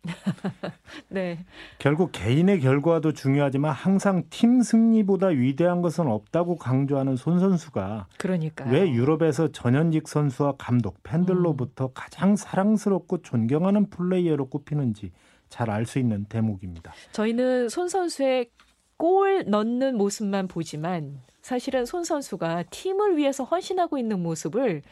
네. 1.09 1.45
결국 1.79 2.11
개인의 2.13 2.61
결과도 2.61 3.13
중요하지만 3.13 3.73
항상 3.73 4.25
팀 4.31 4.61
승리보다 4.63 5.29
위대한 5.29 5.81
것은 5.81 6.07
없다고 6.09 6.57
강조하는 6.59 7.17
손 7.17 7.39
선수가 7.39 8.09
그러니까요. 8.19 8.73
왜 8.73 8.91
유럽에서 8.91 9.53
전현직 9.53 10.09
선수와 10.09 10.55
감독, 10.59 11.03
팬들로부터 11.03 11.87
음. 11.87 11.91
가장 11.95 12.37
사랑스럽고 12.37 13.23
존경하는 13.23 13.91
플레이어로 13.91 14.49
꼽히는지 14.49 15.13
잘 15.49 15.71
알 15.71 15.87
수 15.87 15.99
있는 15.99 16.25
대목입니다. 16.25 16.93
저희는 17.13 17.69
손 17.69 17.89
선수의 17.89 18.51
골 18.97 19.45
넣는 19.47 19.97
모습만 19.97 20.49
보지만 20.49 21.21
사실은 21.41 21.85
손 21.85 22.05
선수가 22.05 22.65
팀을 22.71 23.17
위해서 23.17 23.45
헌신하고 23.45 23.99
있는 23.99 24.23
모습을 24.23 24.83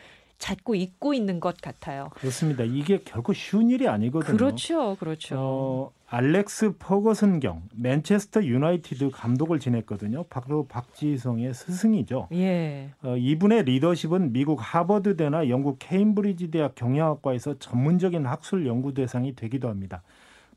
자꾸 0.41 0.75
잊고 0.75 1.13
있는 1.15 1.39
것 1.39 1.61
같아요. 1.61 2.09
그렇습니다. 2.15 2.65
이게 2.65 2.99
결코 3.05 3.33
쉬운 3.35 3.69
일이 3.69 3.87
아니거든요. 3.87 4.37
그렇죠, 4.37 4.97
그렇죠. 4.99 5.37
어, 5.39 5.93
알렉스 6.07 6.79
퍼거슨 6.79 7.41
경 7.41 7.63
맨체스터 7.77 8.43
유나이티드 8.43 9.11
감독을 9.11 9.61
지냈거든요. 9.61 10.25
바로 10.25 10.67
박지성의 10.67 11.53
스승이죠. 11.53 12.29
예. 12.33 12.91
어, 13.03 13.17
이분의 13.17 13.65
리더십은 13.65 14.33
미국 14.33 14.59
하버드대나 14.61 15.51
영국 15.51 15.77
케임브리지 15.79 16.51
대학 16.51 16.75
경영학과에서 16.75 17.59
전문적인 17.59 18.25
학술 18.27 18.67
연구 18.67 18.95
대상이 18.95 19.37
되기도 19.37 19.69
합니다. 19.69 20.03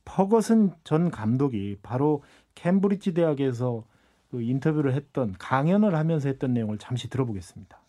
퍼거슨 0.06 0.72
전 0.84 1.12
감독이 1.12 1.78
바로 1.84 2.24
캠브리지 2.56 3.14
대학에서 3.14 3.84
그 4.30 4.42
인터뷰를 4.42 4.94
했던 4.94 5.36
강연을 5.38 5.96
하면서 5.96 6.28
했던 6.28 6.54
내용을 6.54 6.78
잠시 6.78 7.10
들어보겠습니다. 7.10 7.80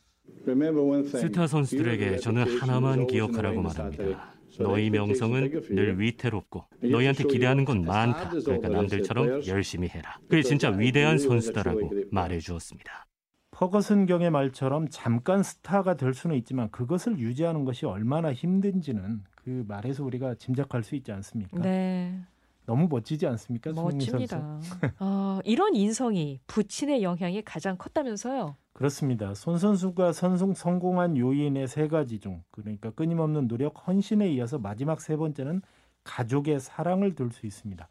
스타 1.05 1.46
선수들에게 1.46 2.18
저는 2.18 2.59
하나만 2.59 3.07
기억하라고 3.07 3.62
말합니다. 3.62 4.35
너희 4.59 4.90
명성은 4.90 5.62
늘 5.70 5.98
위태롭고 6.00 6.64
너희한테 6.83 7.24
기대하는 7.24 7.64
건 7.64 7.83
많다. 7.83 8.31
그러니까 8.31 8.68
남들처럼 8.68 9.46
열심히 9.46 9.88
해라. 9.88 10.18
그게 10.29 10.42
진짜 10.42 10.70
위대한 10.70 11.18
선수다라고 11.18 11.92
말해 12.11 12.38
주었습니다. 12.38 13.07
퍼거슨 13.50 14.07
경의 14.07 14.31
말처럼 14.31 14.88
잠깐 14.90 15.42
스타가 15.42 15.96
될 15.96 16.12
수는 16.12 16.37
있지만 16.37 16.70
그것을 16.70 17.18
유지하는 17.18 17.64
것이 17.64 17.87
얼마나 17.87 18.33
힘든지는 18.33 19.22
그 19.37 19.64
말에서 19.68 20.05
우리가 20.05 20.35
짐작할 20.35 20.83
수 20.83 20.96
있지 20.96 21.12
않습니까? 21.12 21.62
네. 21.62 22.20
너무 22.66 22.88
멋지지 22.88 23.27
않습니까? 23.27 23.72
멋집니다. 23.72 24.59
어, 24.98 25.38
이런 25.44 25.74
인성이 25.74 26.40
부친의 26.46 27.03
영향이 27.03 27.42
가장 27.42 27.77
컸다면서요. 27.77 28.57
그렇습니다. 28.72 29.35
손 29.35 29.59
선수가 29.59 30.12
선승 30.12 30.55
성공한 30.55 31.16
요인의 31.16 31.68
세 31.68 31.88
가지 31.88 32.18
중 32.18 32.42
그러니까 32.50 32.90
끊임없는 32.90 33.46
노력, 33.48 33.87
헌신에 33.87 34.29
이어서 34.33 34.59
마지막 34.59 35.00
세 35.00 35.16
번째는 35.16 35.62
가족의 36.05 36.61
사랑을 36.61 37.14
들 37.14 37.31
수 37.31 37.46
있습니다. 37.46 37.88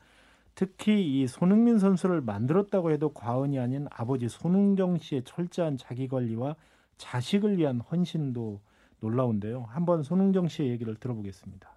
특히 0.56 1.22
이 1.22 1.28
손흥민 1.28 1.80
선수를 1.80 2.22
만들었다고 2.22 2.92
해도 2.92 3.10
과언이 3.14 3.58
아닌 3.60 3.88
아버지 3.92 4.28
손흥정 4.30 5.00
씨의 5.00 5.24
철저한 5.24 5.78
자기 5.78 6.08
관리와 6.08 6.56
자식을 6.98 7.58
위한 7.58 7.80
헌신도 7.80 8.62
놀라운데요. 9.00 9.64
한번 9.70 10.04
손흥정 10.04 10.48
씨의 10.48 10.70
얘기를 10.70 10.96
들어보겠습니다. 10.96 11.73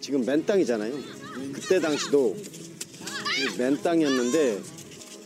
지금 0.00 0.24
맨 0.24 0.44
땅이잖아요. 0.44 0.94
그때 1.52 1.80
당시도 1.80 2.36
맨 3.58 3.76
땅이었는데 3.82 4.60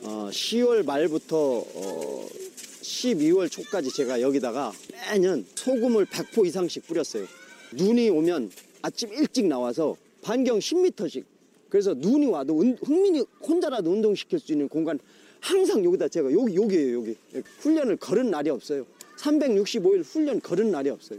어, 0.02 0.28
10월 0.32 0.84
말부터 0.84 1.36
어, 1.74 2.28
12월 2.82 3.50
초까지 3.50 3.90
제가 3.92 4.20
여기다가 4.20 4.72
매년 5.10 5.44
소금을 5.54 6.06
100포 6.06 6.46
이상씩 6.46 6.86
뿌렸어요. 6.86 7.26
눈이 7.74 8.10
오면 8.10 8.50
아침 8.82 9.12
일찍 9.12 9.46
나와서 9.46 9.96
반경 10.22 10.58
10m씩. 10.58 11.24
그래서 11.68 11.94
눈이 11.94 12.26
와도 12.26 12.54
운- 12.56 12.76
흥민이 12.82 13.24
혼자라도 13.46 13.90
운동시킬 13.92 14.40
수 14.40 14.52
있는 14.52 14.68
공간 14.68 14.98
항상 15.40 15.84
여기다 15.84 16.08
제가 16.08 16.32
여기 16.32 16.54
여기에요 16.56 16.98
여기 16.98 17.16
훈련을 17.60 17.96
걸은 17.96 18.30
날이 18.30 18.50
없어요. 18.50 18.84
365일 19.18 20.02
훈련 20.04 20.40
걸은 20.40 20.70
날이 20.70 20.90
없어요. 20.90 21.18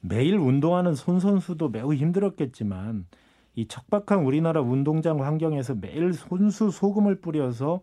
매일 0.00 0.36
운동하는 0.36 0.94
손 0.94 1.20
선수도 1.20 1.68
매우 1.68 1.94
힘들었겠지만 1.94 3.06
이 3.54 3.66
척박한 3.66 4.24
우리나라 4.24 4.60
운동장 4.62 5.22
환경에서 5.22 5.74
매일 5.74 6.14
손수 6.14 6.70
소금을 6.70 7.20
뿌려서 7.20 7.82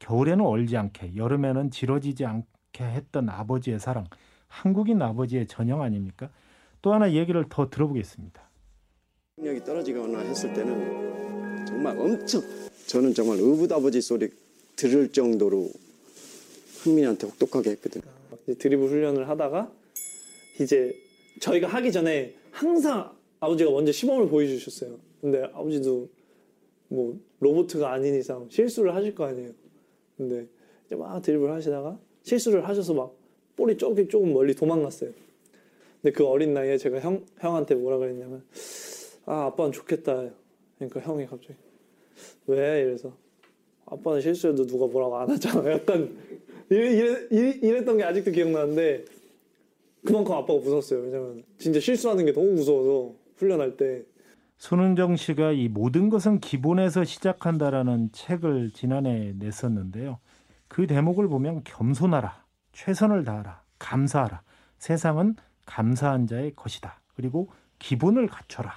겨울에는 0.00 0.44
얼지 0.44 0.76
않게 0.76 1.16
여름에는 1.16 1.70
지러지지 1.70 2.26
않게 2.26 2.84
했던 2.84 3.28
아버지의 3.28 3.80
사랑 3.80 4.04
한국인 4.48 5.00
아버지의 5.00 5.46
전형 5.46 5.82
아닙니까? 5.82 6.28
또 6.82 6.92
하나 6.92 7.12
얘기를 7.12 7.44
더 7.48 7.70
들어보겠습니다. 7.70 8.42
능력이 9.38 9.64
떨어지거나 9.64 10.18
했을 10.20 10.52
때는 10.52 11.66
정말 11.66 11.98
엄청 11.98 12.42
저는 12.86 13.14
정말 13.14 13.38
의붓아버지 13.38 14.02
소리 14.02 14.28
들을 14.76 15.10
정도로 15.10 15.70
흥민이한테 16.82 17.26
혹독하게 17.26 17.70
했거든요. 17.70 18.04
드리블 18.58 18.88
훈련을 18.88 19.28
하다가 19.28 19.70
이제 20.60 20.92
저희가 21.40 21.68
하기 21.68 21.92
전에 21.92 22.34
항상 22.50 23.14
아버지가 23.40 23.70
먼저 23.70 23.92
시범을 23.92 24.28
보여주셨어요. 24.28 24.98
근데 25.20 25.42
아버지도 25.52 26.08
뭐 26.88 27.18
로보트가 27.40 27.90
아닌 27.92 28.14
이상 28.14 28.48
실수를 28.48 28.94
하실 28.94 29.14
거 29.14 29.24
아니에요. 29.24 29.50
근데 30.16 30.46
이제 30.86 30.96
막 30.96 31.20
드리블 31.20 31.50
하시다가 31.50 31.98
실수를 32.22 32.66
하셔서 32.68 32.94
막 32.94 33.14
볼이 33.56 33.76
조금 33.76 34.08
조금 34.08 34.32
멀리 34.32 34.54
도망갔어요. 34.54 35.10
근데 36.02 36.12
그 36.14 36.26
어린 36.26 36.54
나이에 36.54 36.76
제가 36.78 37.00
형 37.00 37.24
형한테 37.38 37.74
뭐라 37.74 37.98
그랬냐면 37.98 38.44
아 39.26 39.46
아빠는 39.46 39.72
좋겠다. 39.72 40.30
그러니까 40.78 41.00
형이 41.00 41.26
갑자기 41.26 41.54
왜 42.46 42.82
이래서 42.82 43.12
아빠는 43.86 44.20
실수해도 44.20 44.66
누가 44.66 44.86
뭐라고 44.86 45.16
안 45.18 45.30
하잖아. 45.30 45.68
약간 45.72 46.16
이래, 46.70 46.92
이래, 47.30 47.58
이랬던 47.62 47.98
게 47.98 48.04
아직도 48.04 48.30
기억나는데 48.30 49.04
그만큼 50.04 50.34
아빠가 50.34 50.54
무서웠어요. 50.54 51.00
왜냐면 51.00 51.44
진짜 51.58 51.80
실수하는 51.80 52.24
게 52.24 52.32
너무 52.32 52.52
무서워서 52.52 53.14
훈련할 53.36 53.76
때 53.76 54.04
손흥정 54.58 55.16
씨가 55.16 55.52
이 55.52 55.68
모든 55.68 56.08
것은 56.08 56.40
기본에서 56.40 57.04
시작한다라는 57.04 58.10
책을 58.12 58.70
지난해 58.70 59.34
냈었는데요. 59.38 60.18
그 60.68 60.86
대목을 60.86 61.28
보면 61.28 61.62
겸손하라, 61.64 62.44
최선을 62.72 63.24
다하라, 63.24 63.62
감사하라, 63.78 64.42
세상은 64.78 65.36
감사한 65.66 66.26
자의 66.26 66.54
것이다. 66.54 67.00
그리고 67.14 67.50
기본을 67.78 68.28
갖춰라. 68.28 68.72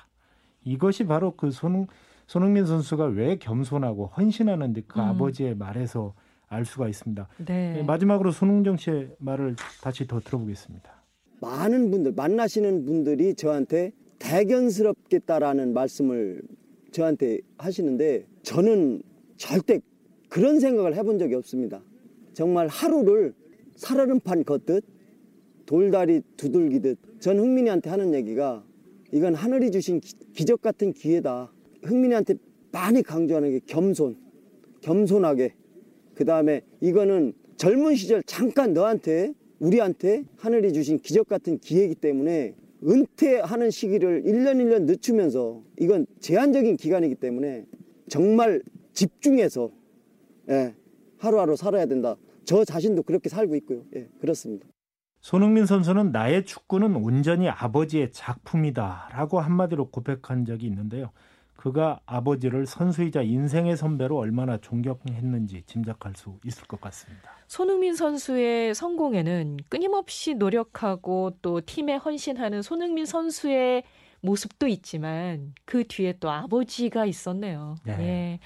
이것이 0.64 1.06
바로 1.06 1.36
그 1.36 1.52
손흥, 1.52 1.88
손흥민 2.28 2.66
선수가 2.66 3.06
왜 3.06 3.38
겸손하고 3.38 4.08
헌신하는데 4.08 4.82
그 4.88 5.00
음. 5.00 5.06
아버지의 5.06 5.56
말에서 5.56 6.14
알 6.48 6.66
수가 6.66 6.88
있습니다. 6.88 7.28
네. 7.46 7.84
마지막으로 7.84 8.32
손흥정 8.32 8.78
씨의 8.78 9.16
말을 9.20 9.56
다시 9.82 10.08
더 10.08 10.20
들어보겠습니다. 10.20 10.97
많은 11.42 11.92
분들 11.92 12.14
만나시는 12.14 12.86
분들이 12.86 13.34
저한테 13.36 13.92
대견스럽겠다라는 14.20 15.74
말씀을 15.74 16.42
저한테 16.92 17.40
하시는데 17.58 18.26
저는 18.44 19.02
절대 19.38 19.80
그런 20.30 20.60
생각을 20.60 20.96
해본 20.96 21.20
적이 21.20 21.36
없습니다. 21.36 21.82
정말 22.34 22.68
하루를 22.68 23.34
살얼음판 23.76 24.44
걷듯 24.44 24.84
돌다리 25.66 26.22
두들기듯 26.38 26.98
전 27.20 27.40
흥민이한테 27.40 27.90
하는 27.90 28.14
얘기가 28.14 28.64
이건 29.12 29.36
하늘이 29.36 29.72
주신 29.72 30.00
기- 30.00 30.16
기적 30.34 30.62
같은 30.62 30.92
기회다. 30.94 31.52
흥민이한테 31.84 32.36
많이 32.72 33.02
강조하는 33.04 33.52
게 33.52 33.60
겸손, 33.66 34.18
겸손하게. 34.82 35.54
그 36.16 36.26
다음에 36.26 36.62
이거는 36.82 37.34
젊은 37.58 37.96
시절 37.96 38.24
잠깐 38.24 38.74
너한테 38.74 39.34
우리한테 39.60 40.24
하늘이 40.38 40.74
주신 40.74 41.00
기적 41.00 41.28
같은 41.28 41.58
기회이기 41.60 41.96
때문에 41.96 42.56
은퇴하는 42.84 43.72
시기를 43.72 44.24
1년 44.24 44.58
1년 44.58 44.84
늦추면서 44.84 45.62
이건 45.80 46.06
제한적인 46.20 46.78
기간이기 46.78 47.16
때문에 47.16 47.66
정말 48.08 48.62
집중해서 48.94 49.72
예, 50.50 50.76
하루하루 51.18 51.56
살아야 51.56 51.86
된다. 51.86 52.16
저 52.46 52.64
자신도 52.64 53.04
그렇게 53.04 53.30
살고 53.30 53.56
있고요. 53.56 53.84
예, 53.96 54.08
그렇습니다. 54.20 54.68
손흥민 55.20 55.66
선수는 55.66 56.12
나의 56.12 56.46
축구는 56.46 56.96
온전히 56.96 57.50
아버지의 57.50 58.12
작품이다라고 58.12 59.40
한마디로 59.40 59.90
고백한 59.90 60.46
적이 60.46 60.68
있는데요. 60.68 61.12
그가 61.58 62.00
아버지를 62.06 62.66
선수이자 62.66 63.24
인생의 63.24 63.76
선배로 63.76 64.18
얼마나 64.18 64.58
존경했는지 64.58 65.64
짐작할 65.66 66.14
수 66.16 66.38
있을 66.46 66.66
것 66.68 66.80
같습니다. 66.80 67.32
손흥민 67.48 67.96
선수의 67.96 68.74
성공에는 68.76 69.58
끊임없이 69.68 70.36
노력하고 70.36 71.32
또 71.42 71.60
팀에 71.60 71.96
헌신하는 71.96 72.62
손흥민 72.62 73.06
선수의 73.06 73.84
모습도 74.22 74.68
있지만 74.68 75.54
그 75.66 75.84
뒤에 75.88 76.14
또 76.20 76.30
아버지가 76.30 77.06
있었네요. 77.06 77.76
네. 77.84 77.94
예. 78.00 78.40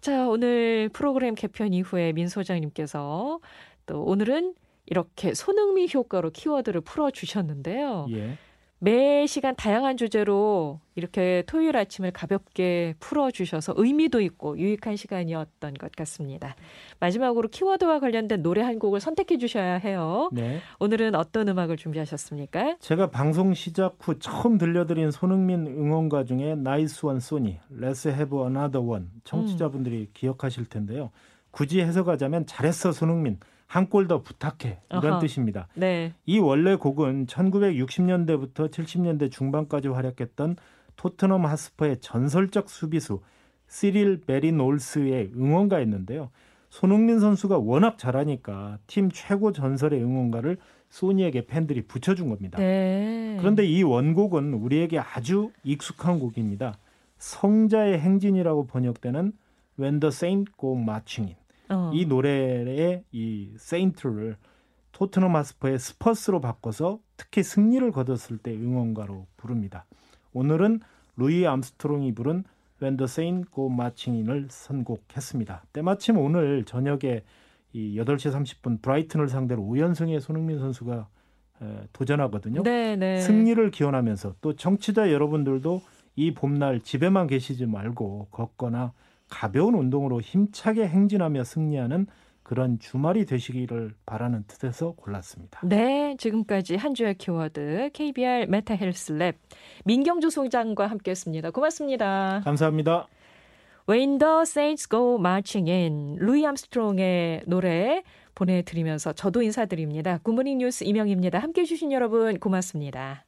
자, 0.00 0.28
오늘 0.28 0.88
프로그램 0.92 1.34
개편 1.34 1.72
이후에 1.72 2.12
민 2.12 2.28
소장님께서 2.28 3.40
또 3.86 4.02
오늘은 4.02 4.54
이렇게 4.86 5.34
손흥민 5.34 5.88
효과로 5.92 6.30
키워드를 6.30 6.80
풀어 6.80 7.10
주셨는데요. 7.10 8.06
예. 8.10 8.38
매 8.82 9.26
시간 9.26 9.54
다양한 9.54 9.98
주제로 9.98 10.80
이렇게 10.94 11.42
토요일 11.46 11.76
아침을 11.76 12.12
가볍게 12.12 12.94
풀어 12.98 13.30
주셔서 13.30 13.74
의미도 13.76 14.22
있고 14.22 14.56
유익한 14.58 14.96
시간이었던 14.96 15.74
것 15.74 15.92
같습니다. 15.92 16.56
마지막으로 16.98 17.48
키워드와 17.48 18.00
관련된 18.00 18.42
노래 18.42 18.62
한 18.62 18.78
곡을 18.78 19.00
선택해 19.00 19.36
주셔야 19.36 19.74
해요. 19.74 20.30
네. 20.32 20.60
오늘은 20.78 21.14
어떤 21.14 21.48
음악을 21.48 21.76
준비하셨습니까? 21.76 22.78
제가 22.80 23.10
방송 23.10 23.52
시작 23.52 23.98
후 24.00 24.18
처음 24.18 24.56
들려드린 24.56 25.10
손흥민 25.10 25.66
응원가 25.66 26.24
중에 26.24 26.54
Nice 26.54 27.04
one 27.04 27.20
Sonny, 27.20 27.58
Let's 27.70 28.10
have 28.10 28.38
another 28.38 28.80
one 28.80 29.08
청취자분들이 29.24 30.08
기억하실 30.14 30.70
텐데요. 30.70 31.10
굳이 31.50 31.82
해석하자면 31.82 32.46
잘했어 32.46 32.92
손흥민 32.92 33.38
한 33.70 33.88
골 33.88 34.08
더 34.08 34.20
부탁해 34.20 34.80
이런 34.90 35.06
아하. 35.06 35.18
뜻입니다. 35.20 35.68
네. 35.76 36.12
이 36.26 36.40
원래 36.40 36.74
곡은 36.74 37.26
1960년대부터 37.26 38.68
70년대 38.68 39.30
중반까지 39.30 39.86
활약했던 39.86 40.56
토트넘 40.96 41.46
하스퍼의 41.46 42.00
전설적 42.00 42.68
수비수 42.68 43.20
시릴 43.68 44.22
베리놀스의 44.22 45.30
응원가였는데요. 45.36 46.30
손흥민 46.68 47.20
선수가 47.20 47.58
워낙 47.58 47.96
잘하니까 47.96 48.78
팀 48.88 49.08
최고 49.12 49.52
전설의 49.52 50.02
응원가를 50.02 50.56
소니에게 50.88 51.46
팬들이 51.46 51.82
붙여준 51.82 52.28
겁니다. 52.28 52.58
네. 52.58 53.36
그런데 53.38 53.64
이 53.64 53.84
원곡은 53.84 54.52
우리에게 54.52 54.98
아주 54.98 55.52
익숙한 55.62 56.18
곡입니다. 56.18 56.76
성자의 57.18 58.00
행진이라고 58.00 58.66
번역되는 58.66 59.32
When 59.78 60.00
the 60.00 60.08
Saint 60.08 60.50
Go 60.58 60.76
Marching 60.76 61.30
In. 61.34 61.39
어. 61.70 61.90
이 61.94 62.04
노래의 62.06 63.04
이 63.12 63.52
Saint를 63.56 64.36
토트넘 64.92 65.34
홋스퍼의 65.36 65.78
스퍼스로 65.78 66.40
바꿔서 66.40 66.98
특히 67.16 67.42
승리를 67.42 67.90
거뒀을 67.92 68.38
때 68.38 68.52
응원가로 68.52 69.26
부릅니다. 69.36 69.86
오늘은 70.32 70.80
루이 71.16 71.46
암스트롱이 71.46 72.14
부른 72.14 72.44
When 72.82 72.96
the 72.96 73.04
Saint 73.04 73.50
Go 73.54 73.70
Marching 73.70 74.28
In을 74.28 74.48
선곡했습니다. 74.50 75.64
때마침 75.72 76.18
오늘 76.18 76.64
저녁에 76.64 77.22
이 77.72 77.96
8시 77.96 78.32
30분 78.32 78.82
브라이튼을 78.82 79.28
상대로 79.28 79.62
5연승의 79.62 80.20
손흥민 80.20 80.58
선수가 80.58 81.08
에, 81.62 81.88
도전하거든요. 81.92 82.62
네, 82.62 82.96
네. 82.96 83.20
승리를 83.20 83.70
기원하면서 83.70 84.36
또 84.40 84.56
청취자 84.56 85.12
여러분들도 85.12 85.82
이 86.16 86.34
봄날 86.34 86.80
집에만 86.80 87.26
계시지 87.26 87.66
말고 87.66 88.28
걷거나 88.30 88.92
가벼운 89.30 89.74
운동으로 89.74 90.20
힘차게 90.20 90.86
행진하며 90.86 91.44
승리하는 91.44 92.06
그런 92.42 92.80
주말이 92.80 93.26
되시기를 93.26 93.94
바라는 94.06 94.44
뜻에서 94.48 94.92
골랐습니다. 94.96 95.60
네, 95.62 96.16
지금까지 96.18 96.74
한 96.74 96.94
주의 96.94 97.14
키워드 97.14 97.90
KBR 97.92 98.46
메타 98.48 98.74
헬스 98.74 99.12
랩 99.12 99.36
민경주 99.84 100.30
소장과 100.30 100.88
함께했습니다. 100.88 101.52
고맙습니다. 101.52 102.40
감사합니다. 102.44 103.06
When 103.88 104.18
the 104.18 104.42
Saints 104.42 104.88
Go 104.88 105.16
Marching 105.18 105.70
In 105.70 106.16
루이 106.18 106.44
암스트롱의 106.44 107.44
노래 107.46 108.02
보내드리면서 108.34 109.12
저도 109.12 109.42
인사드립니다. 109.42 110.18
굿모닝 110.22 110.58
뉴스 110.58 110.84
이명입니다. 110.84 111.38
함께해 111.38 111.64
주신 111.64 111.92
여러분 111.92 112.38
고맙습니다. 112.40 113.24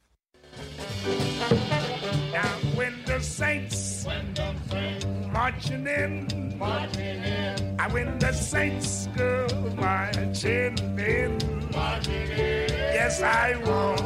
Marching 5.43 5.85
in, 5.87 6.57
Marching 6.57 7.21
in. 7.21 7.75
I 7.77 7.87
when 7.91 8.17
the 8.17 8.31
saints 8.31 9.09
go 9.17 9.45
marching 9.75 10.77
in, 10.97 11.37
Marching 11.73 12.29
in. 12.31 12.69
yes 12.97 13.21
I 13.21 13.57
want 13.67 13.99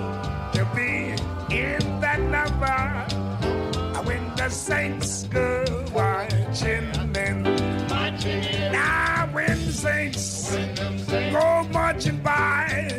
to 0.56 0.66
be 0.76 1.14
in 1.56 1.84
that 2.02 2.20
number. 2.38 2.80
I 3.98 4.02
when 4.04 4.36
the 4.36 4.50
saints 4.50 5.26
go 5.26 5.64
marching 5.94 6.90
in. 7.16 7.44
Now 8.72 9.30
when 9.32 9.66
the 9.68 9.74
saints 9.74 10.56
go 11.32 11.68
marching 11.72 12.18
by, 12.24 12.98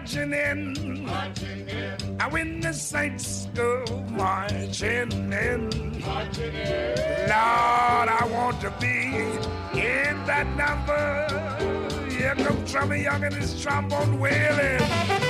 marching 0.00 0.32
in, 0.32 1.04
now 2.16 2.30
when 2.30 2.60
the 2.60 2.72
saints 2.72 3.48
go 3.54 3.84
marching 4.10 5.32
in, 5.32 5.70
Lord, 6.00 8.08
I 8.08 8.28
want 8.30 8.60
to 8.62 8.70
be 8.80 9.12
in 9.78 10.26
that 10.26 10.46
number. 10.56 12.10
Here 12.10 12.34
comes 12.34 12.70
Trummy 12.70 13.02
Young 13.02 13.24
and 13.24 13.34
his 13.34 13.60
trombone 13.60 14.18
wailing. 14.18 15.29